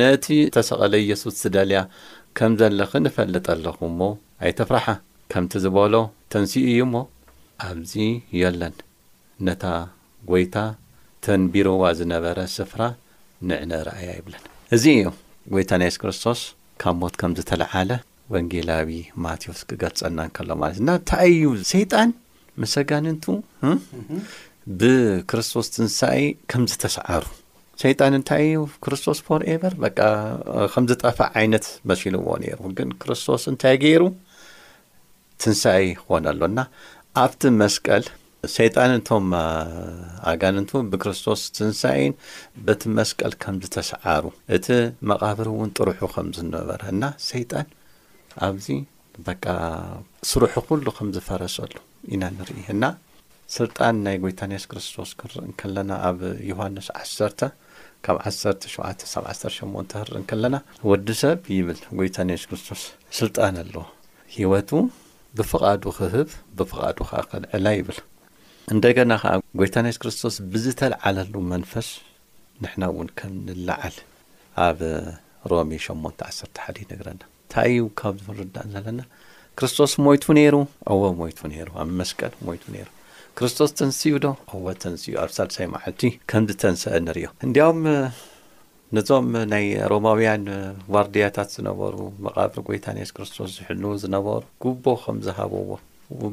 ነቲ 0.01 0.27
ተሰቐለ 0.57 0.95
ኢየሱስ 1.05 1.37
ስደልያ 1.45 1.81
ከም 2.41 2.53
ዘለኹ 2.65 2.93
ንፈልጥ 3.07 3.47
ኣለኹ 3.55 3.79
እሞ 3.93 4.01
ኣይተፍራሓ 4.45 4.87
ከምቲ 5.35 5.55
ዝበሎ 5.65 5.95
ተንስኡ 6.35 6.65
እዩሞ 6.75 6.95
ኣብዙ 7.69 7.95
የለን 8.43 8.77
ነታ 9.49 9.65
ጐይታ 10.33 10.57
ተን 11.27 11.43
ቢርዋ 11.55 11.83
ዝነበረ 12.01 12.39
ስፍራ 12.59 12.83
ንዕነ 13.49 13.73
ረአያ 13.89 14.11
የብለን 14.21 14.45
እዚ 14.77 14.85
እዩ 14.95 15.05
ጐይታ 15.53 15.73
ናይስ 15.81 15.97
ክርስቶስ 16.01 16.41
ካብ 16.83 16.97
ሞት 17.03 17.15
ከም 17.21 17.33
ዝተለዓለ 17.37 17.91
ወንጌላዊ 18.33 18.89
ማቴዎስ 19.25 19.61
ክገጸና 19.69 20.19
ከሎ 20.37 20.51
ማለትዩ 20.63 20.81
ና 20.89 20.95
እንታይ 20.99 21.29
እዩ 21.37 21.45
ሰይጣን 21.71 22.11
መሰጋንንቱ 22.63 23.25
ብክርስቶስ 24.81 25.69
ትንሳኢ 25.77 26.21
ከም 26.53 26.65
ዝተሰዓሩ 26.73 27.23
ሰይጣን 27.83 28.17
እንታይ 28.19 28.45
እዩ 28.51 28.63
ክርስቶስ 28.87 29.19
ፎርኤቨር 29.29 29.75
በቃ 29.87 29.99
ከም 30.75 30.87
ዝጠፋ 30.93 31.19
ዓይነት 31.43 31.67
መሲንዎ 31.93 32.27
ነይሩ 32.45 32.61
ግን 32.81 32.91
ክርስቶስ 33.05 33.45
እንታይ 33.53 33.79
ገይሩ 33.85 34.05
ትንሣይ 35.45 35.85
ክኾነ 36.03 36.27
ሎና 36.41 36.59
ኣብቲ 37.25 37.43
መስቀል 37.63 38.05
ሰይጣን 38.55 38.91
እቶም 38.97 39.25
ኣጋንንቱ 40.31 40.71
ብክርስቶስ 40.91 41.41
ትንሳኢን 41.57 42.13
በቲ 42.67 42.83
መስቀል 42.99 43.33
ከም 43.43 43.57
ዝተስዓሩ 43.63 44.25
እቲ 44.57 44.67
መቓብር 45.11 45.49
እውን 45.53 45.71
ጥሩሑ 45.77 46.03
ከም 46.15 46.29
ዝነበረ 46.37 46.81
እና 46.95 47.03
ሰይጣን 47.29 47.67
ኣብዚ 48.49 48.69
በቃ 49.29 49.45
ስሩሑ 50.31 50.61
ኩሉ 50.69 50.87
ከም 50.99 51.09
ዝፈረሰሉ 51.17 51.75
ኢና 52.15 52.23
ንርኢ 52.37 52.63
እና 52.75 52.85
ስልጣን 53.57 53.97
ናይ 54.05 54.17
ጐይታንያስ 54.25 54.65
ክርስቶስ 54.71 55.11
ክርኢ 55.21 55.37
ን 55.49 55.53
ከለና 55.63 55.91
ኣብ 56.09 56.21
ዮሃንስ 56.51 56.89
1ሰተ 57.03 57.41
ካብ 58.07 58.17
1 58.33 58.69
7ተ 58.75 59.23
1 59.33 59.47
8ሞን 59.55 59.87
ክርኢ 59.95 60.23
ከለና 60.33 60.57
ወዲ 60.91 61.09
ሰብ 61.23 61.41
ይብል 61.57 61.81
ጐይታንስ 62.01 62.45
ክርስቶስ 62.51 62.85
ስልጣን 63.21 63.59
ኣለዎ 63.65 63.83
ሂይወቱ 64.37 64.71
ብፍቓዱ 65.41 65.83
ክህብ 65.99 66.31
ብፍቓዱ 66.61 66.99
ከ 67.11 67.15
ክልዕላ 67.33 67.67
ይብል 67.79 67.99
እንደገና 68.75 69.13
ከዓ 69.21 69.35
ጐይታ 69.59 69.77
ንስ 69.85 69.97
ክርስቶስ 70.03 70.35
ብዝተለዓለሉ 70.53 71.35
መንፈስ 71.53 71.87
ንሕና 72.63 72.83
እውን 72.93 73.09
ከም 73.19 73.33
ንለዓል 73.47 73.97
ኣብ 74.65 74.81
ሮሚ 75.53 75.71
8ን 75.85 76.15
ዓ0ተ 76.27 76.55
ሓደ 76.65 76.77
እዩነግረና 76.83 77.23
እንታይ 77.45 77.71
እዩ 77.77 77.87
ካብርዳእ 78.01 78.65
እዘለና 78.69 79.01
ክርስቶስ 79.61 79.93
ሞይቱ 80.07 80.25
ነይሩ 80.39 80.57
እወ 80.95 81.03
ሞይቱ 81.21 81.39
ነይሩ 81.53 81.69
ኣብ 81.83 81.89
መስቀል 82.01 82.35
ሞይቱ 82.49 82.65
ነይሩ 82.75 82.89
ክርስቶስ 83.39 83.73
ተንስዩ 83.79 84.15
ዶ 84.27 84.35
እወ 84.61 84.67
ተንስእዩ 84.85 85.15
ኣብ 85.25 85.31
ሳልሳይ 85.39 85.69
ማዓልቲ 85.75 86.03
ከምዚ 86.33 86.57
ተንስአ 86.65 86.93
ንርዮ 87.09 87.27
እንዲኦም 87.49 87.81
ነዞም 88.97 89.31
ናይ 89.57 89.67
ሮማውያን 89.93 90.45
ዋርድያታት 90.95 91.49
ዝነበሩ 91.57 91.97
መቓብሪ 92.27 92.69
ጐይታንስ 92.71 93.11
ክርስቶስ 93.17 93.51
ዝሕልው 93.57 93.93
ዝነበሩ 94.05 94.39
ጉቦ 94.67 94.85
ከም 95.05 95.19
ዝሃበዎ 95.29 95.71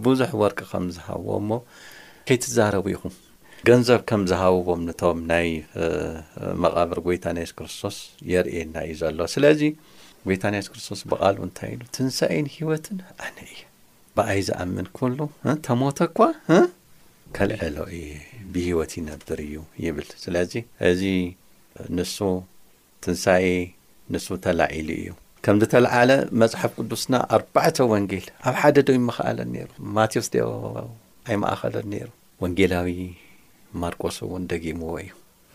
ብዙሕ 0.05 0.29
ወርቂ 0.43 0.59
ከም 0.73 0.85
ዝሃብዎ 0.97 1.31
ሞ 1.49 1.59
ከይትዛረቡ 2.29 2.85
ኢኹም 2.95 3.11
ገንዘብ 3.69 4.01
ከም 4.09 4.21
ዝሃብዎም 4.31 4.81
ነቶም 4.87 5.19
ናይ 5.31 5.47
መቓብር 6.63 6.99
ጐይታ 7.05 7.25
ናስ 7.37 7.51
ክርስቶስ 7.57 7.97
የርእየና 8.31 8.75
እዩ 8.89 8.93
ዘሎ 9.01 9.19
ስለዚ 9.33 9.61
ጐይታ 10.27 10.43
ናስ 10.55 10.67
ክርስቶስ 10.71 11.01
ብቓልኡ 11.11 11.41
እንታይ 11.47 11.71
ኢሉ 11.75 11.83
ትንሳኤን 11.97 12.47
ሂይወትን 12.55 12.97
ኣነ 13.27 13.37
እየ 13.51 13.59
ብኣይ 14.17 14.41
ዝኣምን 14.47 14.87
ኩህሉ 14.97 15.19
ተሞተ 15.67 15.99
እኳ 16.09 16.17
ከልዐሎ 17.37 17.77
እየ 17.99 18.09
ብሂይወት 18.55 18.91
ይነብር 18.99 19.39
እዩ 19.47 19.55
ይብል 19.85 20.09
ስለዚ 20.23 20.53
እዚ 20.91 21.01
ንሱ 21.97 22.17
ትንሳኤ 23.05 23.47
ንሱ 24.13 24.27
ተላዒሉ 24.47 24.89
እዩ 24.99 25.09
ከም 25.45 25.57
ዝተለዓለ 25.61 26.11
መጽሓፍ 26.41 26.71
ቅዱስና 26.81 27.13
ኣርባዕተ 27.37 27.77
ወንጌል 27.95 28.27
ኣብ 28.49 28.55
ሓደ 28.63 28.77
ዶይ 28.87 28.99
መኽኣለን 29.09 29.49
ነይሩማቴዎስደ 29.55 30.37
ኣይ 31.29 31.35
ማእኸለት 31.43 31.85
ነይሩ 31.91 32.07
ወንጌላዊ 32.41 32.87
ማርቆስ 33.81 34.17
እውን 34.25 34.43
ደጊምዎ 34.51 34.89
እዩ 35.03 35.09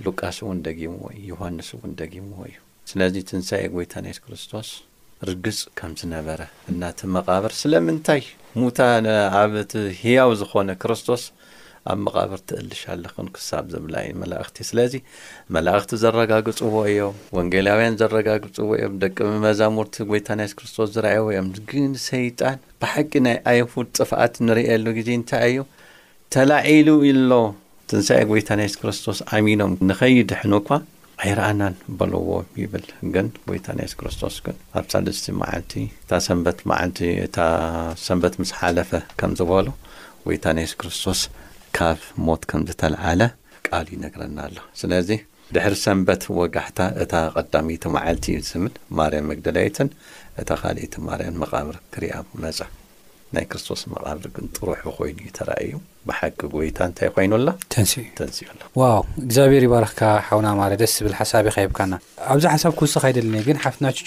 ሉቃስ 0.05 0.39
እውን 0.45 0.59
ደጊምዎ 0.67 1.05
ዮሃንስእውን 1.31 1.93
ደጊምዎ 2.01 2.39
እዩ 2.49 2.57
ስለዚ 2.91 3.15
ትንሣኤ 3.29 3.63
ጐይታ 3.75 3.95
ናት 4.07 4.19
ክርስቶስ 4.25 4.69
ርግጽ 5.29 5.59
ከም 5.79 5.93
ዝነበረ 6.01 6.41
እናቲ 6.73 6.99
መቓብር 7.17 7.53
ስለምንታይ 7.63 8.23
ሙታ 8.61 8.79
ኣብቲ 9.43 9.73
ህያው 10.01 10.31
ዝኾነ 10.41 10.71
ክርስቶስ 10.85 11.23
ኣብ 11.91 11.99
መቓብር 12.07 12.41
ትእልሻ 12.49 12.81
ኣለኹን 12.95 13.29
ክሳብ 13.35 13.65
ዘብላ 13.73 13.95
እዩ 14.07 14.13
መላእኽቲ 14.23 14.59
ስለዚ 14.71 14.95
መላእኽቲ 15.57 15.93
ዘረጋግፅዎ 16.03 16.75
እዮም 16.91 17.17
ወንጌላውያን 17.37 17.97
ዘረጋግፅዎ 18.01 18.67
እዮም 18.79 18.95
ደቂ 19.05 19.17
ብመዛሙርቲ 19.31 19.97
ጐይታ 20.11 20.29
ናስ 20.41 20.53
ክርስቶስ 20.59 20.91
ዝረእዎ 20.97 21.25
እዮም 21.33 21.49
ግን 21.73 21.91
ሰይጣን 22.11 22.59
ብሓቂ 22.85 23.13
ናይ 23.27 23.37
ኣይሁድ 23.55 23.89
ጥፍኣት 23.99 24.35
ንሪእየሉ 24.49 24.87
ግዜ 25.01 25.11
እንታይ 25.21 25.47
እዩ 25.53 25.63
ተላዒሉ 26.37 26.89
ኢሎ 27.11 27.33
ትንሣኤ 27.93 28.23
ጐይታ 28.33 28.51
ናይስ 28.63 28.75
ክርስቶስ 28.81 29.19
ኣሚኖም 29.37 29.73
ንኸይድሕኑ 29.91 30.53
እኳ 30.65 30.71
ኣይረኣናን 31.25 31.75
በልዎም 31.99 32.47
ይብል 32.63 32.87
ግን 33.15 33.27
ጐይታ 33.49 33.67
ና 33.79 33.87
ስ 33.91 33.95
ክርስቶስ 34.01 34.37
ግን 34.45 34.57
ኣብ 34.81 34.85
ሳልስቲ 34.93 35.27
መዓልቲ 35.41 35.73
እታ 36.03 36.17
ሰንበት 36.27 36.59
መዓልቲ 36.71 37.01
እታ 37.27 37.37
ሰንበት 38.09 38.35
ምስ 38.43 38.53
ሓለፈ 38.61 38.93
ከም 39.21 39.33
ዝበሉ 39.41 39.67
ጐይታ 40.29 40.45
ና 40.57 40.65
ይሱ 40.67 40.73
ክርስቶስ 40.83 41.21
ካብ 41.77 41.99
ሞት 42.27 42.43
ከም 42.51 42.63
ዝተለዓለ 42.69 43.21
ቃል 43.69 43.87
ዩነግረና 43.95 44.39
ኣሎ 44.47 44.57
ስለዚ 44.81 45.09
ድሕሪ 45.55 45.75
ሰንበት 45.85 46.23
ወጋሕታ 46.39 46.79
እታ 47.03 47.13
ቐዳሚይቲ 47.37 47.85
መዓልቲ 47.97 48.25
እዩ 48.37 48.43
ስምን 48.51 48.75
ማርያን 48.99 49.27
መግደላይትን 49.31 49.89
እታ 50.43 50.51
ካልአይቲ 50.61 50.95
ማርያን 51.09 51.37
መቓብር 51.43 51.77
ክሪያ 51.95 52.13
መፀ 52.43 52.59
ናይ 53.35 53.45
ክርስቶስ 53.51 53.83
መቓብር 53.95 54.27
ግን 54.37 54.47
ጥሩሑ 54.57 54.85
ኮይኑ 54.99 55.19
እዩ 55.25 55.29
ተረእዩ 55.39 55.73
ብሓቂ 56.09 56.39
ጎይታ 56.55 56.79
እንታይ 56.91 57.09
ኮይኑኣላ 57.17 57.49
ተንስ 57.73 57.93
ተንስዩኣላ 58.21 58.61
ዋው 58.81 59.01
እግዚኣብሔር 59.25 59.65
ይባረኽካ 59.69 60.03
ሓውና 60.29 60.49
ማረደስ 60.61 60.95
ዝብል 61.01 61.15
ሓሳቢ 61.21 61.47
ኢኸይብካና 61.55 61.95
ኣብዚ 62.35 62.45
ሓሳብ 62.55 62.73
ክውስ 62.81 62.95
ኸ 63.03 63.13
ይደለኒ 63.13 63.43
ግን 63.49 63.59
ሓፍትናቹ 63.65 63.99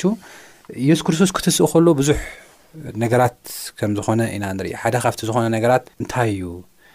ኢየሱስ 0.84 1.04
ክርስቶስ 1.10 1.32
ክትስእ 1.38 1.70
ከሎ 1.74 1.88
ብዙሕ 2.02 2.20
ነገራት 3.04 3.40
ከም 3.80 3.92
ዝኾነ 3.98 4.22
ኢና 4.36 4.46
ንር 4.58 4.68
ሓደ 4.84 4.96
ካብቲ 5.06 5.22
ዝኾነ 5.30 5.46
ነገራት 5.56 5.84
እንታይ 6.02 6.30
እዩ 6.38 6.46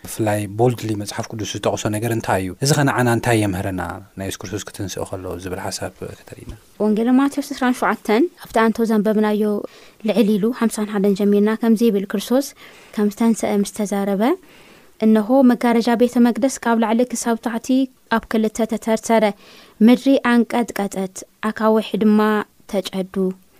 ብፍላይ 0.08 0.40
ቦልድሊ 0.58 0.90
መፅሓፍ 1.02 1.26
ቅዱስ 1.30 1.48
ዝጠቕሶ 1.56 1.82
ነገር 1.94 2.10
እንታይ 2.16 2.40
እዩ 2.44 2.50
እዚ 2.64 2.70
ኸነ 2.78 2.90
ዓና 3.00 3.08
እንታይ 3.16 3.36
የምህርና 3.44 3.82
ናይ 4.18 4.28
እሱ 4.30 4.38
ክርስቶስ 4.42 4.62
ክትንስአ 4.68 5.04
ከሎ 5.10 5.24
ዝብል 5.44 5.60
ሓሳብ 5.64 5.92
ክተርእና 6.18 6.52
ወንጌሎ 6.84 7.08
ማቴዎስ 7.20 7.48
2ራ7 7.56 8.10
ኣብቲ 8.44 8.56
አንቶ 8.64 8.78
ዘንበብናዮ 8.90 9.42
ልዕል 10.10 10.28
ኢሉ 10.36 10.44
ሓሳ 10.60 10.76
ሓደን 10.94 11.16
ጀሚርና 11.20 11.52
ከምዘይብል 11.62 12.06
ክርስቶስ 12.12 12.48
ከም 12.96 13.10
ዝተንስአ 13.14 13.50
ምስ 13.64 13.72
ተዛረበ 13.78 14.22
እንሆ 15.06 15.28
መጋረጃ 15.50 15.88
ቤተ 16.02 16.14
መቅደስ 16.28 16.54
ካብ 16.66 16.78
ላዕሊ 16.84 17.00
ክሳብ 17.12 17.36
ታዕቲ 17.48 17.68
ኣብ 18.16 18.24
ክልተ 18.32 18.60
ተተርተረ 18.72 19.24
ምድሪ 19.88 20.16
ኣንቀጥቀጠት 20.32 21.16
ኣካዊሒ 21.50 21.90
ድማ 22.04 22.20
ተጨዱ 22.72 23.14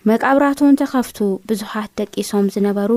መቃብራትእውን 0.08 0.76
ተኸፍቱ 0.80 1.18
ብዙሓት 1.48 1.90
ደቂሶም 2.00 2.46
ዝነበሩ 2.54 2.92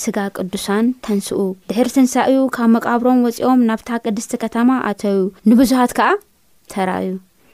ስጋ 0.00 0.16
ቅዱሳን 0.38 0.86
ተንስኡ 1.04 1.40
ድሕር 1.70 1.88
ትንሳ 1.94 2.14
እዩ 2.30 2.40
ካብ 2.56 2.70
መቃብሮም 2.76 3.20
ወፂኦም 3.26 3.60
ናብታ 3.68 3.88
ቅድስቲ 4.06 4.32
ከተማ 4.44 4.70
ኣተውዩ 4.90 5.22
ንብዙሓት 5.50 5.92
ከዓ 5.98 6.08
ተራእዩ 6.72 7.10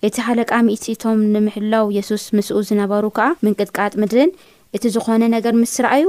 እቲ 0.08 0.16
ሓለቃ 0.28 0.52
ሚእቲ 0.68 0.86
እቶም 0.94 1.20
ንምሕላው 1.34 1.86
የሱስ 1.96 2.24
ምስኡ 2.38 2.56
ዝነበሩ 2.70 3.04
ከዓ 3.18 3.28
ምንቅጥቃጥ 3.44 3.92
ምድርን 4.04 4.30
እቲ 4.78 4.84
ዝኾነ 4.96 5.22
ነገር 5.36 5.54
ምስ 5.60 5.72
ስራኣዩ 5.78 6.06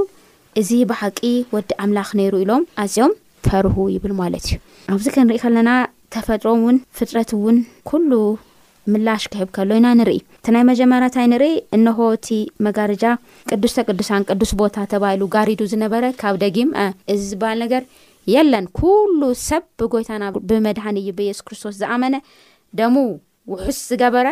እዚ 0.62 0.70
ብሓቂ 0.92 1.20
ወዲ 1.56 1.70
ኣምላኽ 1.84 2.10
ነይሩ 2.20 2.34
ኢሎም 2.44 2.62
ኣፅኦም 2.84 3.12
ፈርሁ 3.48 3.76
ይብል 3.94 4.12
ማለት 4.22 4.46
እዩ 4.50 4.58
ኣብዚ 4.94 5.06
ክንሪኢ 5.16 5.40
ከለና 5.44 5.70
ተፈጥሮም 6.16 6.60
እውን 6.62 6.76
ፍጥረት 6.98 7.30
እውን 7.38 7.56
ኩሉ 7.90 8.12
ምላሽ 8.92 9.22
ክህብ 9.32 9.48
ከሎ 9.56 9.70
ኢና 9.78 9.86
ንርኢ 9.98 10.18
ናይ 10.54 10.62
መጀመሪያታይ 10.68 11.26
ንርኢ 11.30 11.54
እንሆ 11.76 11.96
እቲ 12.16 12.28
መጋርጃ 12.66 13.02
ቅዱስ 13.52 13.72
ተቅዱሳን 13.78 14.22
ቅዱስ 14.30 14.50
ቦታ 14.60 14.76
ተባሂሉ 14.92 15.22
ጋሪዱ 15.34 15.62
ዝነበረ 15.72 16.04
ካብ 16.20 16.36
ደጊም 16.42 16.70
እዚ 17.12 17.20
ዝበሃል 17.30 17.58
ነገር 17.64 17.82
የለን 18.34 18.66
ኩሉ 18.78 19.20
ሰብ 19.48 19.64
ብጎይታና 19.80 20.24
ብመድሃን 20.50 20.98
እዩ 21.02 21.08
ብኢየሱስ 21.20 21.44
ክርስቶስ 21.48 21.74
ዝኣመነ 21.82 22.16
ደሙ 22.80 22.94
ውሑስ 23.52 23.80
ዝገበረ 23.90 24.26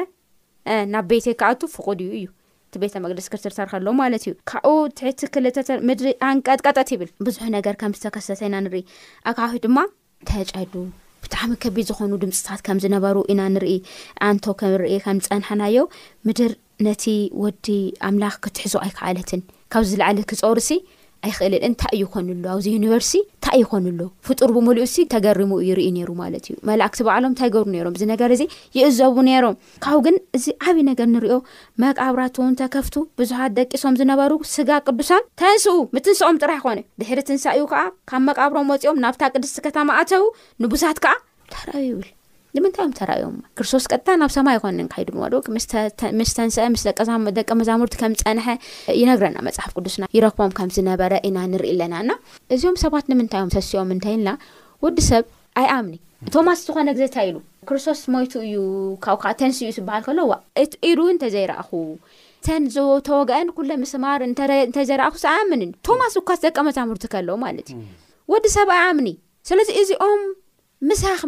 ናብ 0.94 1.04
ቤተይ 1.12 1.34
ከኣቱ 1.42 1.60
ፍቅድ 1.76 2.00
እዩ 2.08 2.12
እዩ 2.18 2.26
እቲ 2.68 2.74
ቤተ 2.82 2.94
መግሊስ 3.06 3.28
ክርትር 3.34 3.54
ሰርከሎ 3.58 3.86
ማለት 4.02 4.24
እዩ 4.26 4.34
ካብኡ 4.52 4.74
ትሕቲ 5.00 5.22
ክል 5.36 5.46
ምድሪ 5.90 6.10
ኣንቀጥቀጠት 6.30 6.90
ይብል 6.94 7.10
ብዙሕ 7.28 7.46
ነገር 7.58 7.76
ከም 7.82 7.94
ዝተከሰተና 7.98 8.54
ንርኢ 8.66 8.84
ኣካባሂ 9.32 9.60
ድማ 9.66 9.78
ተጨዱ 10.30 10.74
ብጣዕሚ 11.26 11.52
ከቢድ 11.62 11.84
ዝኾኑ 11.90 12.10
ድምፅታት 12.22 12.60
ከም 12.66 12.78
ዝነበሩ 12.84 13.16
ኢና 13.32 13.40
ንርኢ 13.54 13.72
ኣንቶ 14.28 14.44
ከምንርእ 14.60 14.92
ከም 15.04 15.18
ፀንሐናዮ 15.26 15.76
ምድር 16.26 16.52
ነቲ 16.86 17.04
ወዲ 17.42 17.66
ኣምላኽ 18.08 18.34
ክትሕዞ 18.44 18.74
ኣይከኣለትን 18.84 19.40
ካብዝለዓለ 19.74 20.16
ክፀርሲ 20.30 20.70
ይክእልል 21.30 21.62
እንታይ 21.68 21.94
ይኮኑሎ 22.02 22.44
ኣብዚ 22.54 22.66
ዩኒቨርስቲ 22.76 23.14
እንታይ 23.26 23.58
ይኮኑኣሎ 23.62 24.00
ፍጡር 24.26 24.50
ብምሉኡ 24.56 24.84
ሲ 24.94 25.04
ተገሪሙ 25.12 25.52
ይርኢ 25.68 25.86
ነይሩ 25.96 26.08
ማለት 26.22 26.44
እዩ 26.48 26.56
መላእክቲ 26.68 27.00
በዕሎም 27.08 27.28
እንታይ 27.32 27.50
ገብሩ 27.54 27.70
ነይሮም 27.76 27.94
እዚ 27.98 28.02
ነገር 28.12 28.30
እዚ 28.36 28.42
ይእዘቡ 28.78 29.14
ነይሮም 29.28 29.54
ካብኡ 29.84 30.00
ግን 30.06 30.16
እዚ 30.38 30.46
ዓብዪ 30.66 30.82
ነገር 30.90 31.08
ንሪኦ 31.14 31.38
መቃብራትእው 31.84 32.50
ተከፍቱ 32.62 32.96
ብዙሓት 33.22 33.54
ደቂሶም 33.60 33.96
ዝነበሩ 34.02 34.32
ስጋ 34.54 34.70
ቅዱሳን 34.88 35.24
ተንስኡ 35.42 35.76
ምትንስኦም 35.96 36.40
ጥራሕ 36.44 36.58
ይኮነ 36.62 36.78
ድሕሪ 37.02 37.18
ትንሳ 37.30 37.46
እዩ 37.58 37.64
ከዓ 37.74 37.84
ካብ 38.12 38.22
መቃብሮም 38.28 38.70
ወፂኦም 38.74 39.00
ናብታ 39.06 39.22
ቅዱስ 39.36 39.54
ከተማ 39.68 39.88
ኣተዉ 40.02 40.24
ንቡሳት 40.64 41.00
ከዓ 41.06 41.14
ተርዩ 41.54 41.84
ይብል 41.88 42.10
ንምንታይ 42.56 42.84
እዮም 42.84 42.92
ተራእዮም 42.98 43.34
ክርስቶስ 43.58 43.84
ቀጥታ 43.92 44.08
ናብ 44.20 44.30
ሰማይ 44.34 44.54
ይኮ 44.56 44.66
ካይድዶ 44.92 45.38
ምስ 46.18 46.30
ተንስአ 46.36 47.16
ምደቀ 47.24 47.48
መዛሙርቲ 47.60 47.94
ከም 48.00 48.12
ዝፀንሐ 48.18 48.46
ይነግረና 49.00 49.36
መፅሓፍ 49.46 49.72
ቅዱስና 49.78 50.04
ይረክቦም 50.16 50.52
ከምዝነበረ 50.58 51.12
ኢና 51.28 51.38
ንርኢ 51.54 51.70
ኣለና 51.74 51.94
ና 52.10 52.14
እዚኦም 52.54 52.76
ሰባት 52.84 53.08
ንምንታይ 53.12 53.40
እዮም 53.42 53.50
ተስኦም 53.56 53.90
እንታይ 53.96 54.14
ኢልና 54.16 54.30
ወዲ 54.84 54.98
ሰብ 55.10 55.24
ኣይኣምኒ 55.62 55.94
ቶማስ 56.36 56.60
ዝኮነ 56.68 56.88
ግዜታ 56.96 57.16
ኢሉ 57.30 57.36
ክርስቶስ 57.70 58.00
ሞይቱ 58.14 58.32
እዩ 58.46 58.56
ካብ 59.04 59.18
ከዓ 59.24 59.32
ተንስ 59.42 59.58
እዩ 59.66 59.70
ዝበሃል 59.78 60.02
ከለዋ 60.06 60.32
ኢሉ 60.92 60.98
እተዘይረእኹ 61.16 61.70
ተንተወገአን 62.48 63.48
ለ 63.72 63.80
ምስማር 63.82 64.20
እዘኹኣኣቶማስ 64.86 66.14
ኳስ 66.30 66.40
ደቀ 66.46 66.56
መዛሙርቲ 66.70 67.04
ሎማብኣኣ 67.28 68.72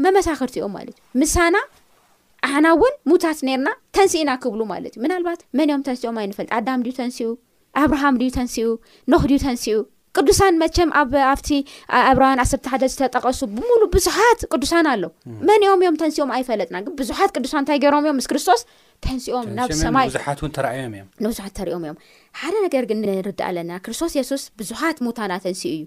መመሳክርቲዮም 0.04 0.72
ማለት 0.78 0.96
እዩ 0.96 1.18
ምሳና 1.20 1.56
ኣና 2.48 2.66
እውን 2.76 2.94
ሙታት 3.10 3.38
ነርና 3.48 3.68
ተንስኢና 3.96 4.30
ክብሉ 4.42 4.60
ማለት 4.72 4.92
እዩ 4.96 5.00
ምናልባት 5.04 5.40
መን 5.58 5.70
ኦም 5.74 5.80
ተንሲኦም 5.86 6.18
ኣይንፈልጥ 6.22 6.50
ኣዳም 6.58 6.82
ድዩ 6.86 6.92
ተንስኡ 6.98 7.30
ኣብርሃም 7.82 8.18
ድዩ 8.20 8.28
ተንስኡ 8.36 8.68
ኖክ 9.12 9.24
ድዩ 9.30 9.38
ተንሲኡ 9.46 9.78
ቅዱሳን 10.18 10.54
መቸም 10.62 10.90
ኣኣብቲ 11.00 11.48
ኣብርሃን 12.10 12.38
1ተሓደ 12.44 12.82
ዝተጠቀሱ 12.92 13.40
ብሙሉ 13.56 13.80
ብዙሓት 13.94 14.40
ቅዱሳን 14.52 14.86
ኣሎ 14.92 15.04
መን 15.48 15.64
ኦም 15.72 15.82
እዮም 15.84 15.96
ተንሲኦም 16.02 16.30
ኣይፈለጥና 16.36 16.78
ብዙሓት 17.00 17.30
ቅዱሳ 17.36 17.54
እንታይ 17.62 17.78
ገይሮም 17.84 18.06
እዮም 18.06 18.16
ምስ 18.20 18.26
ክርስቶስ 18.32 18.62
ተንሲኦም 19.06 19.46
ናብ 19.58 19.70
ሰማይዙንብዙሓት 19.82 21.54
ተሪኦም 21.58 21.84
እዮም 21.86 21.98
ሓደ 22.40 22.54
ነገር 22.66 22.86
ግን 22.92 23.00
ንርዳእ 23.04 23.46
ኣለና 23.50 23.72
ክርስቶስ 23.86 24.14
የሱስ 24.20 24.44
ብዙሓት 24.62 24.98
ሙታና 25.08 25.32
ተንስኡ 25.46 25.70
እዩ 25.76 25.82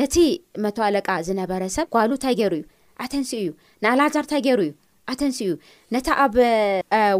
ነቲ 0.00 0.16
መተ 0.64 0.78
አለቃ 0.88 1.08
ዝነበረሰብ 1.28 1.88
ጓሉ 1.96 2.10
እታይ 2.20 2.36
ገይሩ 2.40 2.54
እዩ 2.60 2.64
ኣተንስኡ 3.04 3.38
እዩ 3.42 3.50
ንኣልእዛር 3.84 4.24
እታይ 4.26 4.40
ገይሩ 4.46 4.60
እዩ 4.66 4.72
ኣተንስኡ 5.12 5.40
እዩ 5.46 5.52
ነታ 5.94 6.08
ኣብ 6.24 6.34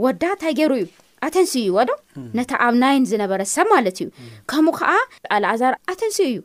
ወዳ 0.05 0.23
እንታይ 0.37 0.53
ገይሩ 0.59 0.73
እዩ 0.83 0.87
ኣተንስኡ 1.27 1.59
እዩ 1.65 1.71
ዎዶ 1.79 1.91
ነታ 2.39 2.51
ኣብ 2.67 2.75
ናይን 2.85 3.05
ዝነበረሰብ 3.11 3.67
ማለት 3.75 3.97
እዩ 4.03 4.09
ከምኡ 4.53 4.75
ከዓ 4.81 4.91
ኣልእዛር 5.37 5.75
ኣተንስኡ 5.95 6.27
እዩ 6.33 6.39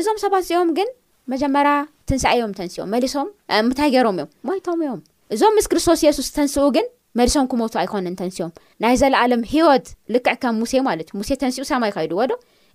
እዞም 0.00 0.18
ሰባትእፅኦም 0.24 0.70
ግን 0.78 0.88
መጀመርያ 1.32 1.74
ትንስአ 2.08 2.30
እዮም 2.36 2.52
ተንስኦም 2.58 2.88
መሊሶም 2.94 3.28
ምታይ 3.68 3.90
ገይሮም 3.94 4.16
እዮም 4.22 4.30
ሞይቶም 4.48 4.80
እዮም 4.84 5.00
እዞም 5.34 5.54
ምስ 5.58 5.66
ክርስቶስ 5.72 6.00
የሱስ 6.06 6.28
ተንስኡ 6.38 6.64
ግን 6.76 6.86
መሊሶም 7.18 7.46
ክመቱ 7.52 7.74
ኣይኮነን 7.82 8.16
ተንስኦም 8.20 8.52
ናይ 8.82 8.94
ዘለአለም 9.00 9.42
ሂወት 9.54 9.86
ልክዕ 10.14 10.36
ከም 10.42 10.54
ሙሴ 10.62 10.72
ማለት 10.88 11.08
እዩ 11.10 11.16
ሙሴ 11.20 11.28
ተንስኡ 11.42 11.64
ሰማይ 11.72 11.90
ካይዱ 11.96 12.12
ዎዶ 12.20 12.32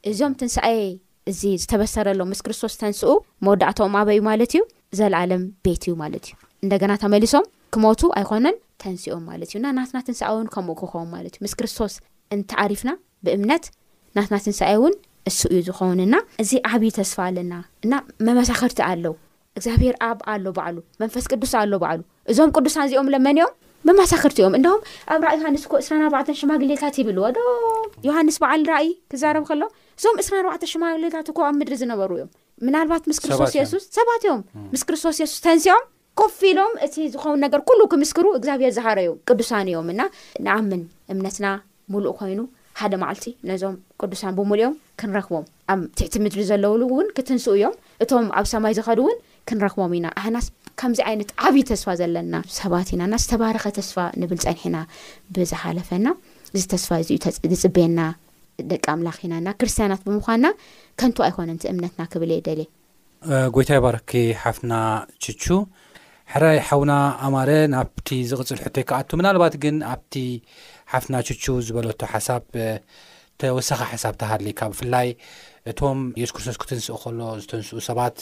እዞም 0.09 0.33
ትንስአይ 0.41 0.79
እዚ 1.29 1.41
ዝተበሰረሎ 1.61 2.19
ምስ 2.31 2.39
ክርስቶስ 2.45 2.73
ተንስኡ 2.81 3.11
መወዳእቶኦም 3.45 3.95
ኣበዩ 4.01 4.19
ማለት 4.29 4.51
እዩ 4.57 4.61
ዘለዓለም 4.97 5.41
ቤት 5.65 5.81
እዩ 5.87 5.93
ማለት 6.03 6.23
እዩ 6.29 6.35
እንደገና 6.63 6.91
ተመሊሶም 7.03 7.45
ክሞቱ 7.73 8.01
ኣይኮነን 8.19 8.55
ተንስኦም 8.81 9.23
ማለት 9.29 9.49
እዩ 9.51 9.57
ና 9.65 9.71
ናትናትንስኣ 9.77 10.27
እውን 10.33 10.47
ከምኡ 10.53 10.77
ክኸም 10.81 11.07
ማለት 11.15 11.33
እዩ 11.35 11.41
ምስ 11.45 11.53
ክርስቶስ 11.59 11.95
እንተኣሪፍና 12.35 12.91
ብእምነት 13.25 13.65
ናትናትንስኣይ 14.17 14.73
እውን 14.79 14.93
እሱ 15.31 15.39
እዩ 15.53 15.59
ዝኮውንና 15.67 16.15
እዚ 16.43 16.51
ዓብዪ 16.71 16.85
ተስፋ 16.99 17.17
ኣለና 17.29 17.53
እና 17.85 17.93
መመሳክርቲ 18.27 18.79
ኣለው 18.89 19.15
እግዚኣብሔር 19.57 19.95
ኣብ 20.09 20.19
ኣሎ 20.33 20.45
ባዕሉ 20.57 20.77
መንፈስ 21.01 21.25
ቅዱስ 21.31 21.53
ኣሎ 21.61 21.71
በዕሉ 21.83 22.01
እዞም 22.31 22.51
ቅዱስ 22.57 22.75
እዚኦም 22.85 23.07
ለመኒ 23.13 23.39
እኦም 23.43 23.55
መመሳክርቲ 23.87 24.37
እዮም 24.41 24.53
እንዲም 24.57 24.79
ኣብ 25.13 25.21
ራእይ 25.25 25.37
ዮሃንስ 25.41 25.63
ኮ 25.71 25.79
2ራ4 25.89 26.33
ሽማግሌታት 26.39 26.95
ይብል 27.01 27.17
ዎዶ 27.23 27.37
ዮሃንስ 28.07 28.37
በዓል 28.43 28.63
ራእይ 28.71 28.89
ክዛረብ 29.11 29.43
ከሎ 29.49 29.61
እዞም 29.99 30.17
2ራ4ዕ 30.27 30.69
ሽማግሌታት 30.73 31.27
እኮ 31.33 31.39
ኣብ 31.49 31.55
ምድሪ 31.59 31.75
ዝነበሩ 31.81 32.09
እዮም 32.19 32.29
ምናልባት 32.67 33.03
ምስ 33.09 33.17
ክስቶስሱስ 33.23 33.83
ሰባት 33.97 34.23
እዮም 34.27 34.41
ምስ 34.73 34.81
ክርስቶስ 34.87 35.17
የሱስ 35.21 35.39
ተንስኦም 35.45 35.83
ኮፊ 36.19 36.39
ኢሎም 36.53 36.73
እቲ 36.85 36.95
ዝኸውን 37.13 37.39
ነገር 37.45 37.59
ኩሉ 37.67 37.81
ክምስክሩ 37.91 38.25
እግዚኣብሔር 38.39 38.71
ዝሃረ 38.77 38.97
እዮ 39.05 39.11
ቅዱሳን 39.29 39.67
እዮም 39.71 39.89
ና 39.99 40.07
ንኣምን 40.45 40.81
እምነትና 41.13 41.47
ሙሉእ 41.93 42.13
ኮይኑ 42.19 42.39
ሓደ 42.79 42.93
መዓልቲ 43.01 43.25
ነዞም 43.49 43.75
ቅዱሳን 44.01 44.33
ብምሉ 44.39 44.57
እዮም 44.61 44.75
ክንረክቦም 45.01 45.45
ኣብ 45.71 45.79
ትዕቲ 45.99 46.15
ምድሪ 46.25 46.41
ዘለውሉ 46.51 46.81
እውን 46.93 47.07
ክትንስኡ 47.17 47.53
እዮም 47.59 47.75
እቶም 48.05 48.27
ኣብ 48.39 48.45
ሰማይ 48.53 48.73
ዝኸዱ 48.77 48.99
እውን 49.05 49.17
ክንረክቦም 49.49 49.91
ኢና 49.97 50.07
ኣህና 50.21 50.37
ከምዚ 50.81 50.99
ዓይነት 51.09 51.29
ዓብዪ 51.47 51.63
ተስፋ 51.71 51.87
ዘለና 52.01 52.35
ሰባት 52.59 52.89
ኢናና 52.95 53.13
ዝተባረኸ 53.23 53.65
ተስፋ 53.79 53.97
ንብል 54.21 54.39
ፀኒሕና 54.45 54.77
ብዝሓለፈና 55.37 56.07
እዚ 56.57 56.63
ተስፋ 56.73 56.91
እዩ 57.03 57.11
ዝፅበየና 57.53 57.99
ደቂ 58.71 58.85
ኣምላኽ 58.95 59.17
ኢናና 59.27 59.49
ክርስትያናት 59.59 60.01
ብምኳንና 60.07 60.47
ከንቱ 60.99 61.17
ኣይኮነቲ 61.27 61.63
እምነትና 61.71 62.01
ክብል 62.13 62.31
የደል 62.35 62.61
ጎይታይ 63.55 63.79
ባረኪ 63.85 64.11
ሓፍና 64.43 64.73
ችቹ 65.23 65.45
ሕራይ 66.33 66.57
ሓዉና 66.67 66.93
ኣማረ 67.27 67.51
ናብቲ 67.73 68.07
ዝቕፅል 68.31 68.59
ሕቶይ 68.65 68.83
ከኣቱ 68.89 69.09
ምናልባት 69.19 69.53
ግን 69.63 69.77
ኣብቲ 69.93 70.15
ሓፍና 70.93 71.15
ችቹ 71.27 71.43
ዝበለቶ 71.67 72.01
ሓሳብ 72.13 72.43
ተወሳኺ 73.41 73.81
ሓሳብ 73.91 74.13
ተሃልካ 74.21 74.61
ብፍላይ 74.73 75.09
እቶም 75.71 75.99
የሱ 76.21 76.31
ክርስቶስ 76.35 76.57
ክትንስእ 76.61 76.97
ከሎ 77.03 77.19
ዝተንስኡ 77.43 77.79
ሰባት 77.89 78.17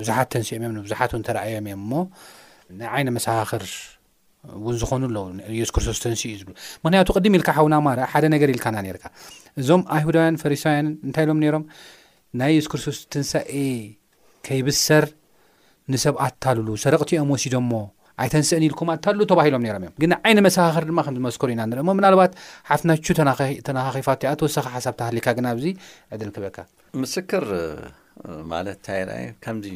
ብዙሓት 0.00 0.28
ተንስኦም 0.34 0.62
እዮም 0.64 0.74
ንቡዙሓት 0.78 1.10
እው 1.16 1.20
ተረኣዮም 1.28 1.66
እዮም 1.70 1.78
እሞ 1.86 1.92
ንዓይነ 2.82 3.08
መሰኻኽር 3.16 3.64
እውን 4.58 4.74
ዝኾኑ 4.80 5.02
ኣለው 5.08 5.24
የሱ 5.60 5.70
ክርስቶስ 5.76 5.98
ተንስ 6.04 6.20
እዩ 6.28 6.34
ዝብሉ 6.40 6.52
ምክንያቱ 6.84 7.08
ቅዲም 7.18 7.34
ኢልካ 7.38 7.48
ሓውናማርአ 7.56 8.04
ሓደ 8.12 8.24
ነገር 8.34 8.48
ኢልካና 8.54 8.76
ነርካ 8.86 9.04
እዞም 9.60 9.82
ኣይሁዳውያን 9.96 10.36
ፈሪሳውያንን 10.42 10.94
እንታይ 11.06 11.24
ኢሎም 11.26 11.38
ነሮም 11.44 11.64
ናይ 12.40 12.52
የሱ 12.58 12.66
ክርስቶስ 12.72 12.98
ተንሳ 13.14 13.32
ኤ 13.64 13.64
ከይብሰር 14.48 15.06
ንሰብኣት 15.94 16.34
ታልሉ 16.44 16.68
ሰረቕቲኦም 16.84 17.28
ወሲዶሞ 17.34 17.72
ኣይተንስእን 18.24 18.64
ኢልኩም 18.68 18.88
እታሉ 18.96 19.18
ተባሂሎም 19.30 19.62
ነይሮም 19.64 19.82
እዮም 19.84 19.94
ግን 20.02 20.12
ዓይነ 20.26 20.38
መሰኻኽሪ 20.46 20.84
ድማ 20.90 21.00
ከምዝመስከሩ 21.06 21.48
ኢና 21.54 21.64
ንርኢሞ 21.70 21.90
ምናልባት 21.98 22.32
ሓፍትናቹ 22.70 23.06
ተናኻኺፋት 23.68 24.22
ተወሳኺ 24.42 24.66
ሓሳብ 24.76 24.94
ተሃሊካ 25.00 25.26
ግን 25.38 25.48
ዚ 25.64 25.72
ዕድል 26.16 26.30
ክበካ 26.36 26.56
ምስክር 27.02 27.44
ማለት 28.52 28.78
ንታ 28.82 28.96
ኣ 29.16 29.22
ከምዚ 29.44 29.66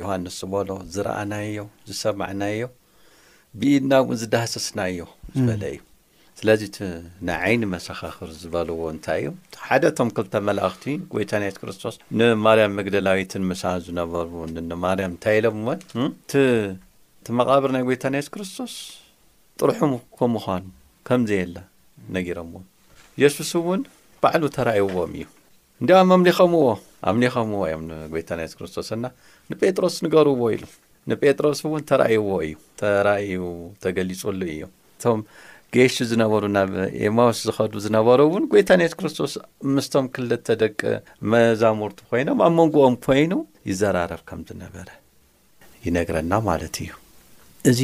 ዮሃንስ 0.00 0.36
ዝበሎ 0.42 0.68
ዝረኣና 0.94 1.32
ዮ 1.58 1.64
ዝሰማዕና 1.88 2.42
ዮ 2.60 2.66
ብኢድና 3.58 3.92
እውን 4.02 4.18
ዝዳሃሰስና 4.22 4.80
እዮ 4.90 4.98
ዝበለ 5.36 5.62
እዩ 5.74 5.78
ስለዚ 6.40 6.62
እቲ 6.68 6.76
ናይ 7.28 7.38
ዓይኒ 7.46 7.62
መሰኻኽር 7.72 8.28
ዝበልዎ 8.42 8.78
እንታይ 8.94 9.20
እዩ 9.24 9.30
ሓደቶም 9.68 10.10
ክልተ 10.16 10.34
መላእኽቲ 10.48 10.84
ጐይታ 11.12 11.32
ናያት 11.42 11.56
ክርስቶስ 11.62 11.96
ንማርያም 12.20 12.72
መግደላዊትን 12.78 13.42
ምሳ 13.50 13.62
ዝነበሩ 13.86 14.28
ማርያም 14.84 15.12
እንታይ 15.14 15.36
ኢሎም 15.40 15.58
ዎን 15.68 15.80
እቲ 16.06 16.32
ቲ 17.28 17.36
መቓብር 17.40 17.70
ናይ 17.76 17.82
ጐይታ 17.88 18.04
ናት 18.16 18.28
ክርስቶስ 18.36 18.74
ጥሩሑ 19.60 19.72
ከም 20.20 20.32
ምዃኑ 20.36 20.64
ከምዘ 21.10 21.30
የላ 21.42 21.56
ነጊሮምዎም 22.16 22.66
የሱስ 23.24 23.52
እውን 23.62 23.82
ባዕሉ 24.22 24.44
ተራእዎም 24.58 25.12
እዩ 25.22 25.26
እንዲኣብ 25.82 26.08
ኣምሊኸምዎ 26.16 26.64
ኣምሊኸምዎ 27.10 27.60
እዮም 27.70 27.82
ንጐይታ 27.90 28.30
ናያት 28.40 28.54
ክርስቶስ 28.60 28.88
ና 29.02 29.06
ንጴጥሮስ 29.50 29.96
ንገርብዎ 30.06 30.46
ኢሉ 30.56 30.64
ንጴጥሮስ 31.10 31.60
እውን 31.68 31.82
ተራእይዎ 31.90 32.26
እዩ 32.46 32.54
ተራእዩ 32.80 33.32
ተገሊጹሉ 33.84 34.40
እዮም 34.54 34.68
እቶም 34.94 35.20
ጌሽ 35.74 35.96
ዝነበሩ 36.10 36.42
ናብ 36.56 36.70
ኤማውስ 37.08 37.40
ዝኸዱ 37.48 37.72
ዝነበሩ 37.84 38.18
እውን 38.28 38.44
ጐይታ 38.52 38.70
ንያስ 38.80 38.94
ክርስቶስ 39.00 39.32
ምስቶም 39.74 40.06
ክልተ 40.14 40.46
ደቂ 40.62 40.80
መዛሙርቱ 41.32 41.98
ኮይኖም 42.10 42.38
ኣብ 42.46 42.52
መንጎኦም 42.58 42.96
ኮይኑ 43.06 43.32
ይዘራረብ 43.70 44.22
ከም 44.30 44.40
ዝነበረ 44.50 44.88
ይነግረና 45.84 46.32
ማለት 46.48 46.76
እዩ 46.84 46.90
እዚ 47.70 47.80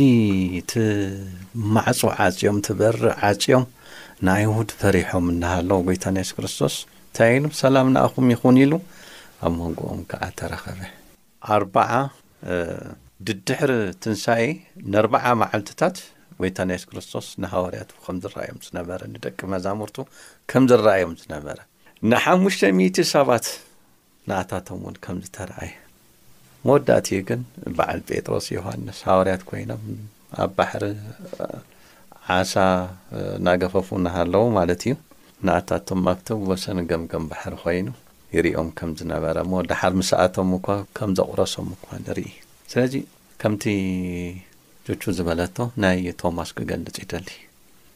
ቲማዕፁ 0.72 2.00
ዓጺኦም 2.24 2.58
ትበርእ 2.66 3.14
ዓጺኦም 3.30 3.66
ንኣይሁድ 4.26 4.70
ፈሪሖም 4.82 5.26
እናሃሎ 5.34 5.70
ጐይታ 5.88 6.04
ንያስ 6.18 6.30
ክርስቶስ 6.38 6.76
እንታይ 7.06 7.32
ኢሉ 7.38 7.46
ሰላም 7.64 7.88
ናኣኹም 7.96 8.26
ይኹን 8.34 8.56
ኢሉ 8.64 8.72
ኣብ 9.46 9.52
መንጎኦም 9.62 10.00
ከዓ 10.10 10.22
ተረኸበ 10.40 10.80
ድድሕር 13.26 13.70
ትንሳኢ 14.02 14.42
ን4ር0 14.92 15.36
መዓልትታት 15.42 15.96
ወይታ 16.42 16.58
ንያስ 16.68 16.82
ክርስቶስ 16.88 17.26
ንሃዋርያቱ 17.42 17.90
ከም 18.04 18.16
ዝረኣዮም 18.22 18.58
ዝነበረ 18.66 19.00
ንደቂ 19.12 19.38
መዛሙርቱ 19.52 19.96
ከም 20.50 20.64
ዝረአዮም 20.72 21.14
ዝነበረ 21.22 21.58
ን 22.08 22.12
ሓሙሽ000 22.24 23.00
ሰባት 23.14 23.46
ንኣታቶም 24.30 24.82
እውን 24.84 24.96
ከም 25.04 25.16
ዝተረአየ 25.26 25.72
መወዳእትኡ 26.66 27.20
ግን 27.30 27.40
በዓል 27.78 28.00
ጴጥሮስ 28.10 28.48
ዮሃንስ 28.56 29.00
ሃዋርያት 29.08 29.42
ኮይኖም 29.50 29.82
ኣብ 30.44 30.50
ባሕሪ 30.58 30.84
ዓሳ 32.38 32.54
እናገፈፉ 33.38 33.88
ናሃለዉ 34.06 34.44
ማለት 34.60 34.82
እዩ 34.88 34.94
ንኣታቶም 35.46 36.02
ኣብቲ 36.12 36.28
ወሰኒ 36.50 36.78
ገምገም 36.92 37.26
ባሕሪ 37.32 37.54
ኮይኑ 37.64 37.88
ይርኦም 38.38 38.70
ከም 38.80 38.90
ዝነበረ 39.00 39.36
ሞ 39.52 39.62
ዳሓር 39.72 39.94
ምስኣቶም 40.02 40.50
እኳ 40.58 40.68
ከም 40.98 41.10
ዘቑረሶም 41.20 41.70
እኳ 41.76 41.86
ንርኢ 42.06 42.30
ስለዚ 42.70 42.94
ከምቲ 43.40 43.64
ጆቹ 44.86 45.02
ዝበለቶ 45.16 45.56
ናይ 45.82 45.98
ቶማስ 46.22 46.50
ክገልፅ 46.56 46.96
ይደሊ 47.02 47.28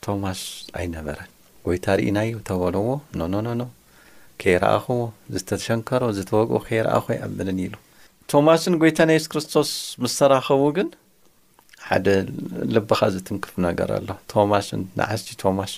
ቶማስ 0.04 0.40
ኣይነበረን 0.80 1.30
ጎይታ 1.64 1.86
ርኢናዩ 1.98 2.30
ተበለዎ 2.48 2.86
ኖኖ 3.20 3.34
ኖኖ 3.46 3.62
ከይረኣኸዎ 4.42 5.00
ዝተሸንከሮ 5.34 6.02
ዝተወግ 6.18 6.52
ከይረኣኸ 6.68 7.06
ኣብለን 7.26 7.58
ኢሉ 7.64 7.74
ቶማስን 8.32 8.74
ጎይታ 8.82 8.98
ናይ 9.08 9.16
የሱ 9.20 9.26
ክርስቶስ 9.32 9.70
ምስ 10.02 10.12
ሰራኸቡ 10.20 10.62
ግን 10.78 10.88
ሓደ 11.88 12.06
ልብኻ 12.74 13.00
ዝትንክፍ 13.16 13.52
ነገር 13.68 13.90
ኣሎ 13.98 14.08
ቶማስን 14.32 14.82
ንዓስቲ 15.00 15.28
ቶማሽ 15.42 15.72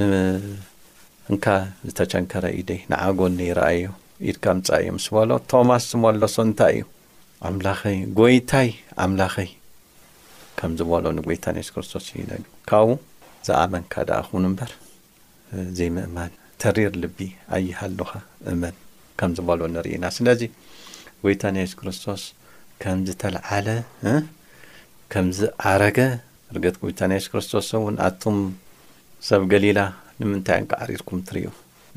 ንእንካ 0.00 1.46
ዝተቸንከረ 1.88 2.44
ኢደ 2.60 2.70
ንዓጎኒ 2.92 3.38
ይረኣዮ 3.52 3.88
ኢድካ 4.30 4.44
ምፃ 4.58 4.68
እዩ 4.82 4.90
ምስ 4.98 5.08
በሎ 5.16 5.30
ቶማስ 5.52 5.84
ዝመለሶ 5.92 6.36
እንታይ 6.50 6.76
እዩ 6.78 6.84
ኣምላኸይ 7.46 7.98
ጐይታይ 8.18 8.68
ኣምላኸይ 9.04 9.50
ከም 10.58 10.72
ዝበሎ 10.78 11.04
ኒጐይታ 11.16 11.44
ናሱስ 11.56 11.68
ክርስቶስ 11.74 12.06
ዩዩነ 12.12 12.30
ካብብኡ 12.70 12.96
ዝኣመንካ 13.46 13.94
ዳ 14.08 14.12
ኹን 14.26 14.44
እምበር 14.48 14.70
ዘይምእማን 15.78 16.32
ተሪር 16.62 16.94
ልቢ 17.02 17.18
ኣይሃሉኻ 17.56 18.12
እመን 18.52 18.74
ከም 19.20 19.30
ዝበሎ 19.38 19.60
ንርኢኢና 19.74 20.04
ስለዚ 20.16 20.40
ጐይታ 21.22 21.42
ናየሱስ 21.56 21.78
ክርስቶስ 21.82 22.22
ከም 22.82 22.98
ዝተልዓለ 23.08 23.68
ከምዝኣረገ 25.14 25.98
እርገት 26.52 26.76
ጐይታ 26.82 27.00
ና 27.10 27.20
ሱስ 27.22 27.28
ክርስቶስ 27.34 27.68
እውን 27.80 27.96
ኣቱም 28.08 28.38
ሰብ 29.30 29.42
ገሊላ 29.54 29.80
ንምንታይ 30.20 30.60
ቃዓሪርኩም 30.72 31.18
እትርእ 31.22 31.48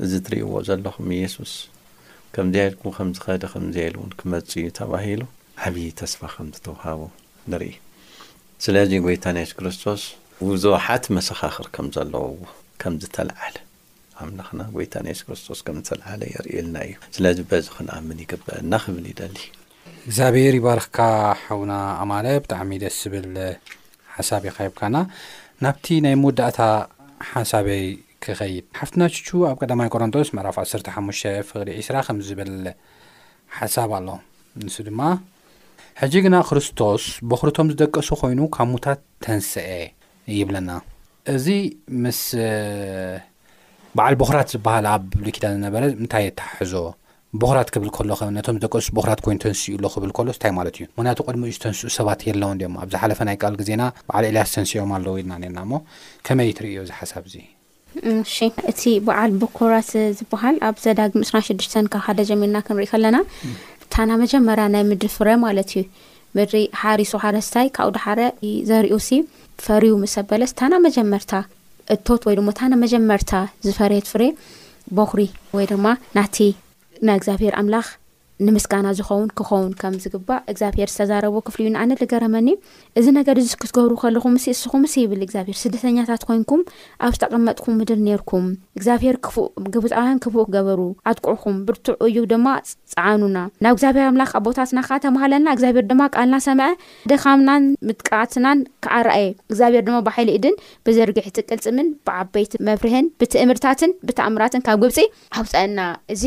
እዚ 0.04 0.12
እትርእይዎ 0.20 0.52
ዘለኹም 0.68 1.08
ኢየሱስ 1.18 1.52
ከምዚያየልኩም 2.36 2.92
ከም 2.98 3.08
ዝኸደ 3.16 3.42
ከምዚየየሉ 3.52 3.96
እውን 4.00 4.12
ክመጽ 4.20 4.50
እዩ 4.60 4.68
ተባሂሉ 4.78 5.22
ዓብዪ 5.68 5.86
ተስፋ 6.00 6.20
ከም 6.34 6.46
ዝተውሃቡ 6.56 7.00
ንርኢ 7.52 7.72
ስለዚ 8.64 8.90
ጐይታ 9.06 9.24
ናስ 9.36 9.50
ክርስቶስ 9.58 10.02
ውዙውሓት 10.46 11.04
መሰኻኽር 11.16 11.66
ከም 11.76 11.86
ዘለዎዎ 11.96 12.36
ከም 12.82 12.94
ዝተልዓለ 13.02 13.56
ኣብናኸና 14.26 14.60
ጐይታ 14.76 14.94
ናይስ 15.06 15.20
ክርስቶስ 15.26 15.60
ከም 15.66 15.76
ዝተልዓለ 15.86 16.22
የርእልና 16.34 16.76
እዩ 16.88 16.96
ስለዚ 17.16 17.38
በዚ 17.50 17.66
ክንኣምን 17.76 18.22
ይግብአልና 18.24 18.74
ክብል 18.84 19.04
ይደሊ 19.12 19.38
እግዚኣብሔር 20.06 20.54
ይባረኽካ 20.60 20.98
ሓውና 21.44 21.74
ኣማለ 22.04 22.26
ብጣዕሚ 22.46 22.70
ደስ 22.84 22.96
ዝብል 23.04 23.28
ሓሳብ 24.14 24.42
ይኸይብካና 24.50 24.96
ናብቲ 25.64 25.86
ናይ 26.06 26.16
መወዳእታ 26.22 26.58
ሓሳበይ 27.32 27.84
ክኸይድ 28.24 28.64
ሓፍትና 28.80 29.02
ችቹ 29.14 29.28
ኣብ 29.50 29.56
ቀዳማይ 29.62 29.88
ቆሮንጦስ 29.94 30.28
መዕራፍ 30.36 30.56
1ሓሙሽ 30.62 31.20
ፍቕሪ 31.48 31.68
2ስራ 31.80 31.96
ከም 32.06 32.18
ዝብል 32.26 32.52
ሓሳብ 33.56 33.90
ኣሎ 33.98 34.08
ንስ 34.64 34.76
ድማ 34.88 35.00
ሕጂ 36.00 36.12
ግና 36.24 36.36
ክርስቶስ 36.48 37.02
በኽር 37.30 37.48
ቶም 37.56 37.68
ዝደቀሱ 37.72 38.08
ኮይኑ 38.20 38.40
ካብ 38.54 38.68
ሙታት 38.74 39.00
ተንስአ 39.24 39.64
ይብለና 40.38 40.70
እዚ 41.34 41.46
ምስ 42.04 42.20
በዓል 43.98 44.14
በሁራት 44.20 44.48
ዝበሃል 44.54 44.86
ኣብ 44.94 45.04
ሉኪዳን 45.24 45.54
ዝነበረ 45.56 45.82
ምንታይ 46.00 46.26
ታሕዞ 46.40 46.74
በሁራት 47.42 47.68
ክብል 47.74 47.90
ከሎ 47.96 48.10
ኸነቶም 48.20 48.56
ዝደቀሱ 48.58 48.86
ቦሁራት 48.98 49.20
ኮይኑ 49.26 49.38
ተንስኡ 49.44 49.74
ሎ 49.84 49.90
ክብል 49.94 50.10
ከሎስ 50.18 50.36
እንታይ 50.38 50.52
ማለት 50.58 50.76
እዩ 50.80 50.84
ምክንያቱ 50.96 51.18
ቅድሚ 51.28 51.42
እዩ 51.48 51.54
ዝተንስኡ 51.58 51.90
ሰባት 51.98 52.22
የለዎን 52.28 52.58
ድ 52.62 52.70
ኣብዝ 52.84 52.94
ሓለፈ 53.02 53.20
ናይ 53.30 53.38
ቃል 53.44 53.56
ግዜና 53.62 53.82
በዓል 54.08 54.26
ዕልያስ 54.30 54.52
ተንስኦም 54.56 54.92
ኣለዉ 54.98 55.14
ኢልና 55.22 55.34
ነርና 55.44 55.62
ሞ 55.72 55.82
ከመይ 56.28 56.50
ትርእዮ 56.60 56.80
እዚ 56.86 56.92
ሓሳብ 57.00 57.26
እዙ 57.30 57.36
እእቲ 58.10 58.82
በዓል 59.06 59.30
ቦኮራት 59.40 59.90
ዝበሃል 60.18 60.56
ኣብ 60.68 60.76
ዘዳግም 60.84 61.22
2ስራ 61.28 61.36
6ዱሽተ 61.48 61.74
ካብ 61.92 62.02
ሓደ 62.06 62.20
ጀሚልና 62.30 62.58
ክንሪኢ 62.66 62.88
ከለና 62.92 63.16
ታና 63.92 64.10
መጀመርያ 64.22 64.64
ናይ 64.74 64.84
ምድሪ 64.90 65.08
ፍረ 65.16 65.28
ማለት 65.44 65.70
እዩ 65.78 65.82
ምድሪ 66.36 66.62
ሓሪሶ 66.82 67.14
ሓረስታይ 67.24 67.66
ካኡ 67.76 67.88
ደ 67.96 68.00
ሓረ 68.04 68.20
ዘርዩ 68.70 68.94
ሲ 69.08 69.20
ፈሪው 69.64 69.96
ምሰበለስ 70.02 70.52
ታና 70.60 70.72
መጀመርታ 70.86 71.32
እቶት 71.96 72.22
ወይ 72.28 72.36
ድማ 72.40 72.50
እታና 72.54 72.72
መጀመርታ 72.84 73.32
ዝፈሬት 73.66 74.06
ፍሬ 74.12 74.22
በኩሪ 74.98 75.20
ወይ 75.56 75.66
ድማ 75.72 75.86
ናቲ 76.18 76.36
ናይእግዚኣብሔር 77.06 77.54
ኣምላኽ 77.62 77.86
ንምስጋና 78.46 78.86
ዝኸውን 78.98 79.28
ክኸውን 79.38 79.70
ከም 79.80 79.94
ዝግባእ 80.04 80.40
እግዚኣብሄር 80.52 80.88
ዝተዛረቦ 80.92 81.34
ክፍሊ 81.46 81.62
እዩ 81.66 81.70
ንኣነት 81.74 81.98
ዝገረመኒ 82.02 82.48
እዚ 82.98 83.06
ነገር 83.18 83.36
እዚ 83.42 83.48
ክትገብሩ 83.62 83.92
ከለኹም 84.02 84.32
ምስ 84.36 84.44
እስኹምምስ 84.52 84.94
ይብል 85.00 85.20
እግዚኣብሄር 85.26 85.56
ስደተኛታት 85.62 86.22
ኮይንኩም 86.28 86.62
ኣብ 87.06 87.12
ዝተቐመጥኩም 87.16 87.74
ምድር 87.80 87.98
ነርኩም 88.08 88.46
እግዚኣብሔር 88.78 89.16
ክፉእ 89.26 89.46
ግብፃውያን 89.74 90.18
ክፉእ 90.24 90.46
ክገበሩ 90.48 90.80
ኣትቅዕኹም 91.10 91.56
ብርቱዕ 91.68 91.96
እዩ 92.08 92.18
ድማ 92.32 92.46
ፃዓኑና 92.96 93.38
ናብ 93.66 93.74
እግዚኣብሔር 93.76 94.06
ኣምላክ 94.12 94.32
ኣ 94.38 94.42
ቦታትና 94.46 94.78
ኸዓ 94.88 94.98
ተማሃለና 95.06 95.46
እግዚኣብሔር 95.58 95.86
ድማ 95.92 96.02
ቃልና 96.16 96.36
ሰምዐ 96.46 96.68
ደኻምናን 97.12 97.66
ምጥቃትናን 97.90 98.58
ክዓረኣየ 98.86 99.26
እግዚኣብሔር 99.52 99.84
ድማ 99.90 99.98
ባሓይሊ 100.08 100.28
ኢድን 100.38 100.56
ብዘርግሒትቅልፅምን 100.88 101.88
ብዓበይቲ 102.08 102.52
መፍርህን 102.70 103.06
ብትእምርታትን 103.22 103.92
ብትእምራትን 104.08 104.64
ካብ 104.68 104.78
ግብፂ 104.84 104.98
ኣውፀአና 105.40 105.78
እዚ 106.14 106.24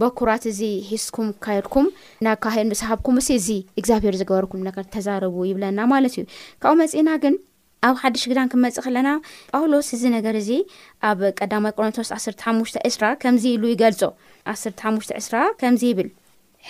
በኩራት 0.00 0.44
እዚ 0.50 0.60
ሒስኩም 0.90 1.28
ካየድኩም 1.44 1.86
ናብ 2.24 2.36
ከባሂል 2.44 2.66
ምሰሃብኩም 2.72 3.16
እሲ 3.20 3.28
እዚ 3.40 3.48
እግዚኣብር 3.80 4.16
ዝገበርኩም 4.20 4.62
ነር 4.66 4.76
ተዛረቡ 4.94 5.36
ይብለና 5.50 5.78
ማለት 5.94 6.14
እዩ 6.20 6.24
ካብብኡ 6.62 6.78
መፂእና 6.82 7.10
ግን 7.24 7.34
ኣብ 7.88 7.94
ሓድሽ 8.00 8.22
ግዳን 8.30 8.48
ክመፅእ 8.52 8.84
ከለና 8.86 9.10
ጳውሎስ 9.52 9.88
እዚ 9.96 10.02
ነገር 10.16 10.34
እዚ 10.42 10.50
ኣብ 11.10 11.20
ቀዳማይ 11.38 11.72
ቆሮንቶስ 11.76 12.10
1ስርተ 12.18 12.40
ሓሙሽተ 12.46 12.76
ዕስራ 12.88 13.04
ከምዚ 13.22 13.44
ኢሉ 13.56 13.64
ይገልፆ 13.74 14.00
1ርተ 14.54 14.80
ሓሙሽተ 14.86 15.12
ዕስራ 15.22 15.36
ከምዚ 15.62 15.84
ይብል 15.92 16.10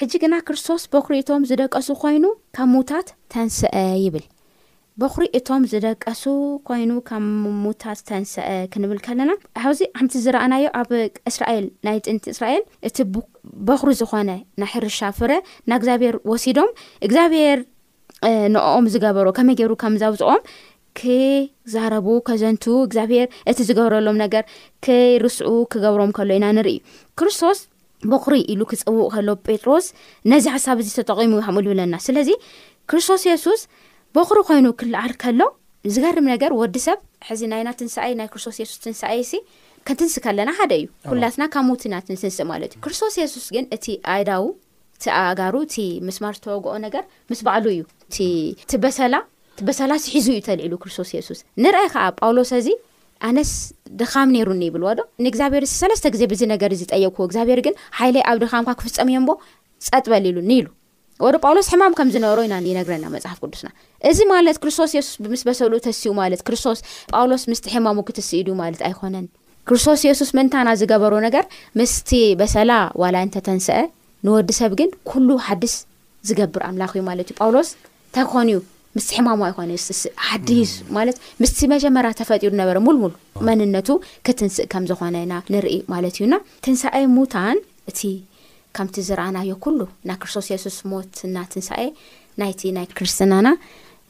ሕጂ 0.01 0.13
ግና 0.25 0.35
ክርስቶስ 0.49 0.83
በኩሪቶም 0.93 1.47
ዝደቀሱ 1.51 1.89
ኮይኑ 2.05 2.25
ካ 2.57 2.67
ምውታት 2.75 3.09
ተንስአ 3.33 3.75
ይብል 4.05 4.25
በኹሪ 5.01 5.25
እቶም 5.39 5.63
ዝደቀሱ 5.73 6.23
ኮይኑ 6.69 6.91
ካብ 7.09 7.23
ምሙታት 7.43 7.97
ዝተንስአ 8.01 8.45
ክንብል 8.73 8.99
ከለና 9.07 9.33
ሓብዚ 9.63 9.81
ሓምቲ 9.99 10.13
ዝረአናዮ 10.25 10.65
ኣብ 10.81 10.89
እስራኤል 11.31 11.67
ናይ 11.87 11.97
ጥንቲ 12.07 12.25
እስራኤል 12.35 12.63
እቲ 12.89 12.97
በኹሪ 13.69 13.93
ዝኾነ 14.01 14.31
ናይ 14.61 14.69
ሕርሻ 14.73 14.99
ፍረ 15.19 15.33
ናይ 15.71 15.77
እግዚኣብሔር 15.81 16.17
ወሲዶም 16.31 16.71
እግዚኣብሔር 17.07 17.61
ንኦም 18.55 18.87
ዝገበሮ 18.95 19.27
ከመይ 19.39 19.57
ገይሩ 19.61 19.73
ከም 19.83 19.95
ዘብዝኦም 20.05 20.41
ክዛረቡ 21.01 22.07
ከዘንትው 22.29 22.77
እግዚኣብሔር 22.87 23.27
እቲ 23.53 23.59
ዝገብረሎም 23.69 24.17
ነገር 24.25 24.43
ከርስዑ 24.87 25.53
ክገብሮም 25.75 26.13
ከሎ 26.19 26.31
ኢና 26.39 26.47
ንርኢ 26.57 26.79
ክርስቶስ 27.21 27.61
በኹሪ 28.11 28.35
ኢሉ 28.53 28.61
ክፀውቅ 28.73 29.07
ከሎ 29.15 29.31
ጴጥሮስ 29.47 29.87
ነዚ 30.33 30.45
ሓሳብ 30.57 30.79
እዙ 30.83 30.91
ተጠቂሙ 30.99 31.33
ከምኡ 31.47 31.65
ዝብለና 31.69 31.95
ስለዚ 32.07 32.29
ክርስቶስ 32.91 33.23
የሱስ 33.31 33.61
በኹሪ 34.17 34.39
ኮይኑ 34.49 34.69
ክልዓል 34.81 35.13
ከሎ 35.23 35.43
ዝገርም 35.95 36.27
ነገር 36.35 36.53
ወዲ 36.61 36.77
ሰብ 36.87 36.99
ሕዚ 37.29 37.41
ናይ 37.53 37.63
ናትንስኣይ 37.69 38.13
ናይ 38.21 38.29
ክርስቶስ 38.33 38.57
የሱስ 38.63 38.79
ትንስኣይ 38.85 39.21
ሲ 39.29 39.33
ክንትንስ 39.89 40.15
ከለና 40.25 40.51
ሓደ 40.59 40.73
እዩ 40.81 40.87
ኩላትና 41.11 41.43
ከብ 41.55 41.65
ምቲ 41.69 41.83
ናትንስንስእ 41.93 42.47
ማለት 42.53 42.73
እዩ 42.75 42.81
ክርስቶስ 42.85 43.15
የሱስ 43.21 43.45
ግን 43.55 43.65
እቲ 43.77 43.87
ኣይዳው 44.15 44.45
ቲኣጋሩ 45.05 45.55
እቲ 45.67 45.77
ምስማር 46.09 46.35
ዝተወግኦ 46.39 46.73
ነገር 46.87 47.05
ምስ 47.31 47.41
ባዕሉ 47.47 47.67
እዩ 47.75 47.83
እቲቲ 48.09 48.73
በሰላ 48.85 49.15
ቲበሰላ 49.61 49.93
ሲሒዙ 50.07 50.27
እዩ 50.35 50.41
ተልዕሉ 50.49 50.75
ክርስቶስ 50.83 51.09
የሱስ 51.17 51.41
ንርአ 51.65 51.85
ከዓ 51.95 52.05
ጳውሎስ 52.21 52.53
እዚ 52.61 52.69
ኣነስ 53.29 53.53
ድኻም 54.01 54.29
ነይሩኒ 54.37 54.63
ይብልዎ 54.69 54.91
ዶ 54.99 55.01
ንእግዚኣብሔር 55.25 55.65
ሰለስተ 55.79 56.13
ግዜ 56.17 56.23
ብዚ 56.35 56.43
ነገር 56.55 56.71
እዚ 56.77 56.83
ጠየክዎ 56.95 57.25
እግዚኣብሔር 57.29 57.61
ግን 57.69 57.75
ሓይለይ 58.01 58.25
ኣብ 58.33 58.39
ድኻምካ 58.45 58.71
ክፍፀም 58.81 59.11
እዮሞ 59.15 59.29
ፀጥ 59.89 60.05
በሊኢሉኒ 60.13 60.51
ኢሉ 60.61 60.69
ወዶ 61.25 61.37
ጳውሎስ 61.45 61.67
ሕማም 61.73 61.93
ከም 61.99 62.09
ዝነበሮ 62.15 62.39
ኢና 62.47 62.55
ይነግረና 62.69 63.07
መፅሓፍ 63.15 63.39
ቅዱስና 63.45 63.69
እዚ 64.11 64.19
ማለት 64.33 64.57
ክርስቶስ 64.63 64.91
የሱስ 64.97 65.17
ብምስ 65.25 65.43
በሰሉ 65.49 65.73
ተስኡ 65.87 66.13
ማለት 66.21 66.41
ክርስቶስ 66.47 66.79
ጳውሎስ 67.13 67.43
ምስ 67.51 67.61
ሕማሙ 67.73 67.97
ክትስኢድዩ 68.09 68.53
ማለት 68.63 68.81
ኣይኮነን 68.89 69.27
ክርስቶስ 69.71 70.03
የሱስ 70.09 70.31
ምንታና 70.39 70.69
ዝገበሩ 70.83 71.13
ነገር 71.27 71.45
ምስቲ 71.81 72.13
በሰላ 72.43 72.73
ዋላ 73.03 73.15
እንተተንስአ 73.27 73.79
ንወዲሰብ 74.27 74.73
ግን 74.81 74.91
ኩሉ 75.11 75.29
ሓዲስ 75.47 75.75
ዝገብር 76.29 76.65
ኣምላኽ 76.71 76.95
ማለት 77.11 77.29
እዩ 77.31 77.37
ጳውሎስ 77.43 77.69
እተኮንእዩ 78.11 78.59
ምስቲ 78.97 79.11
ሕማሙ 79.19 79.41
ኣይኮነ 79.49 79.73
ስስእ 79.89 80.15
ሓዲስ 80.29 80.71
ማለት 80.99 81.17
ምስቲ 81.43 81.59
መጀመርያ 81.75 82.11
ተፈጢሩ 82.21 82.53
ነበረ 82.63 82.77
ሙልሙል 82.87 83.13
መንነቱ 83.49 83.89
ክትንስእ 84.29 84.67
ከም 84.73 84.87
ዝኾነና 84.93 85.35
ንርኢ 85.53 85.77
ማለት 85.95 86.17
እዩና 86.21 86.35
ተንሳኣይ 86.65 87.05
ሙታንእ 87.17 87.63
ከምቲ 88.77 88.97
ዝረኣናዮ 89.09 89.51
ኩሉ 89.65 89.79
ናይ 90.09 90.17
ክርስቶስ 90.23 90.47
የሱስ 90.53 90.79
ሞት 90.91 91.15
እናትንሳኤ 91.29 91.83
ናይቲ 92.41 92.61
ናይ 92.77 92.87
ክርስትናና 92.99 93.49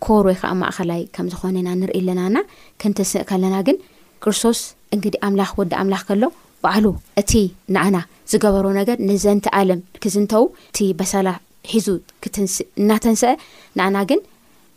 ኮር 0.05 0.25
ወይ 0.29 0.37
ከዓ 0.41 0.53
ማእኸላይ 0.63 1.01
ከም 1.17 1.27
ዝኾነና 1.33 1.69
ንርኢ 1.81 1.97
ኣለናና 2.03 2.37
ክንትስእ 2.81 3.25
ከለና 3.31 3.57
ግን 3.69 3.77
ክርስቶስ 4.25 4.61
እንግዲ 4.95 5.15
ኣምላኽ 5.27 5.51
ወዲ 5.61 5.73
ኣምላኽ 5.81 6.03
ከሎ 6.09 6.23
በዕሉ 6.65 6.87
እቲ 7.21 7.33
ንኣና 7.75 7.97
ዝገበሮ 8.31 8.67
ነገር 8.81 8.97
ንዘንቲ 9.11 9.47
ኣለም 9.61 9.81
ክዝእንተዉ 10.03 10.45
እቲ 10.71 10.81
በሰላ 11.01 11.29
ሒዙ 11.73 11.89
ክትስእእናተንስአ 12.25 13.33
ንኣና 13.79 13.97
ግን 14.11 14.21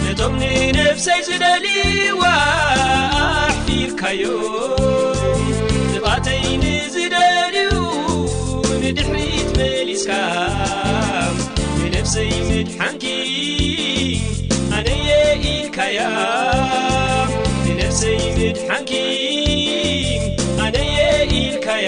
ነቶም 0.03 0.33
ንነፍሰይ 0.41 1.21
ዝደሊዋ 1.27 2.23
ኣሕፊርካዮ 3.47 4.23
እባተይኒዝደልዩ 5.97 7.71
ንድሒሪት 8.85 9.49
መሊስኻ 9.59 10.09
ንነፍሰይ 11.81 12.29
ዝድሓንኪ 12.49 13.05
ኣደየ 14.79 15.07
ኢልካያ 15.55 15.97
ንነፍሰይ 17.69 18.19
ዝድሓንኪ 18.39 18.93
ኣደየ 20.65 20.99
ኢልካያ 21.41 21.87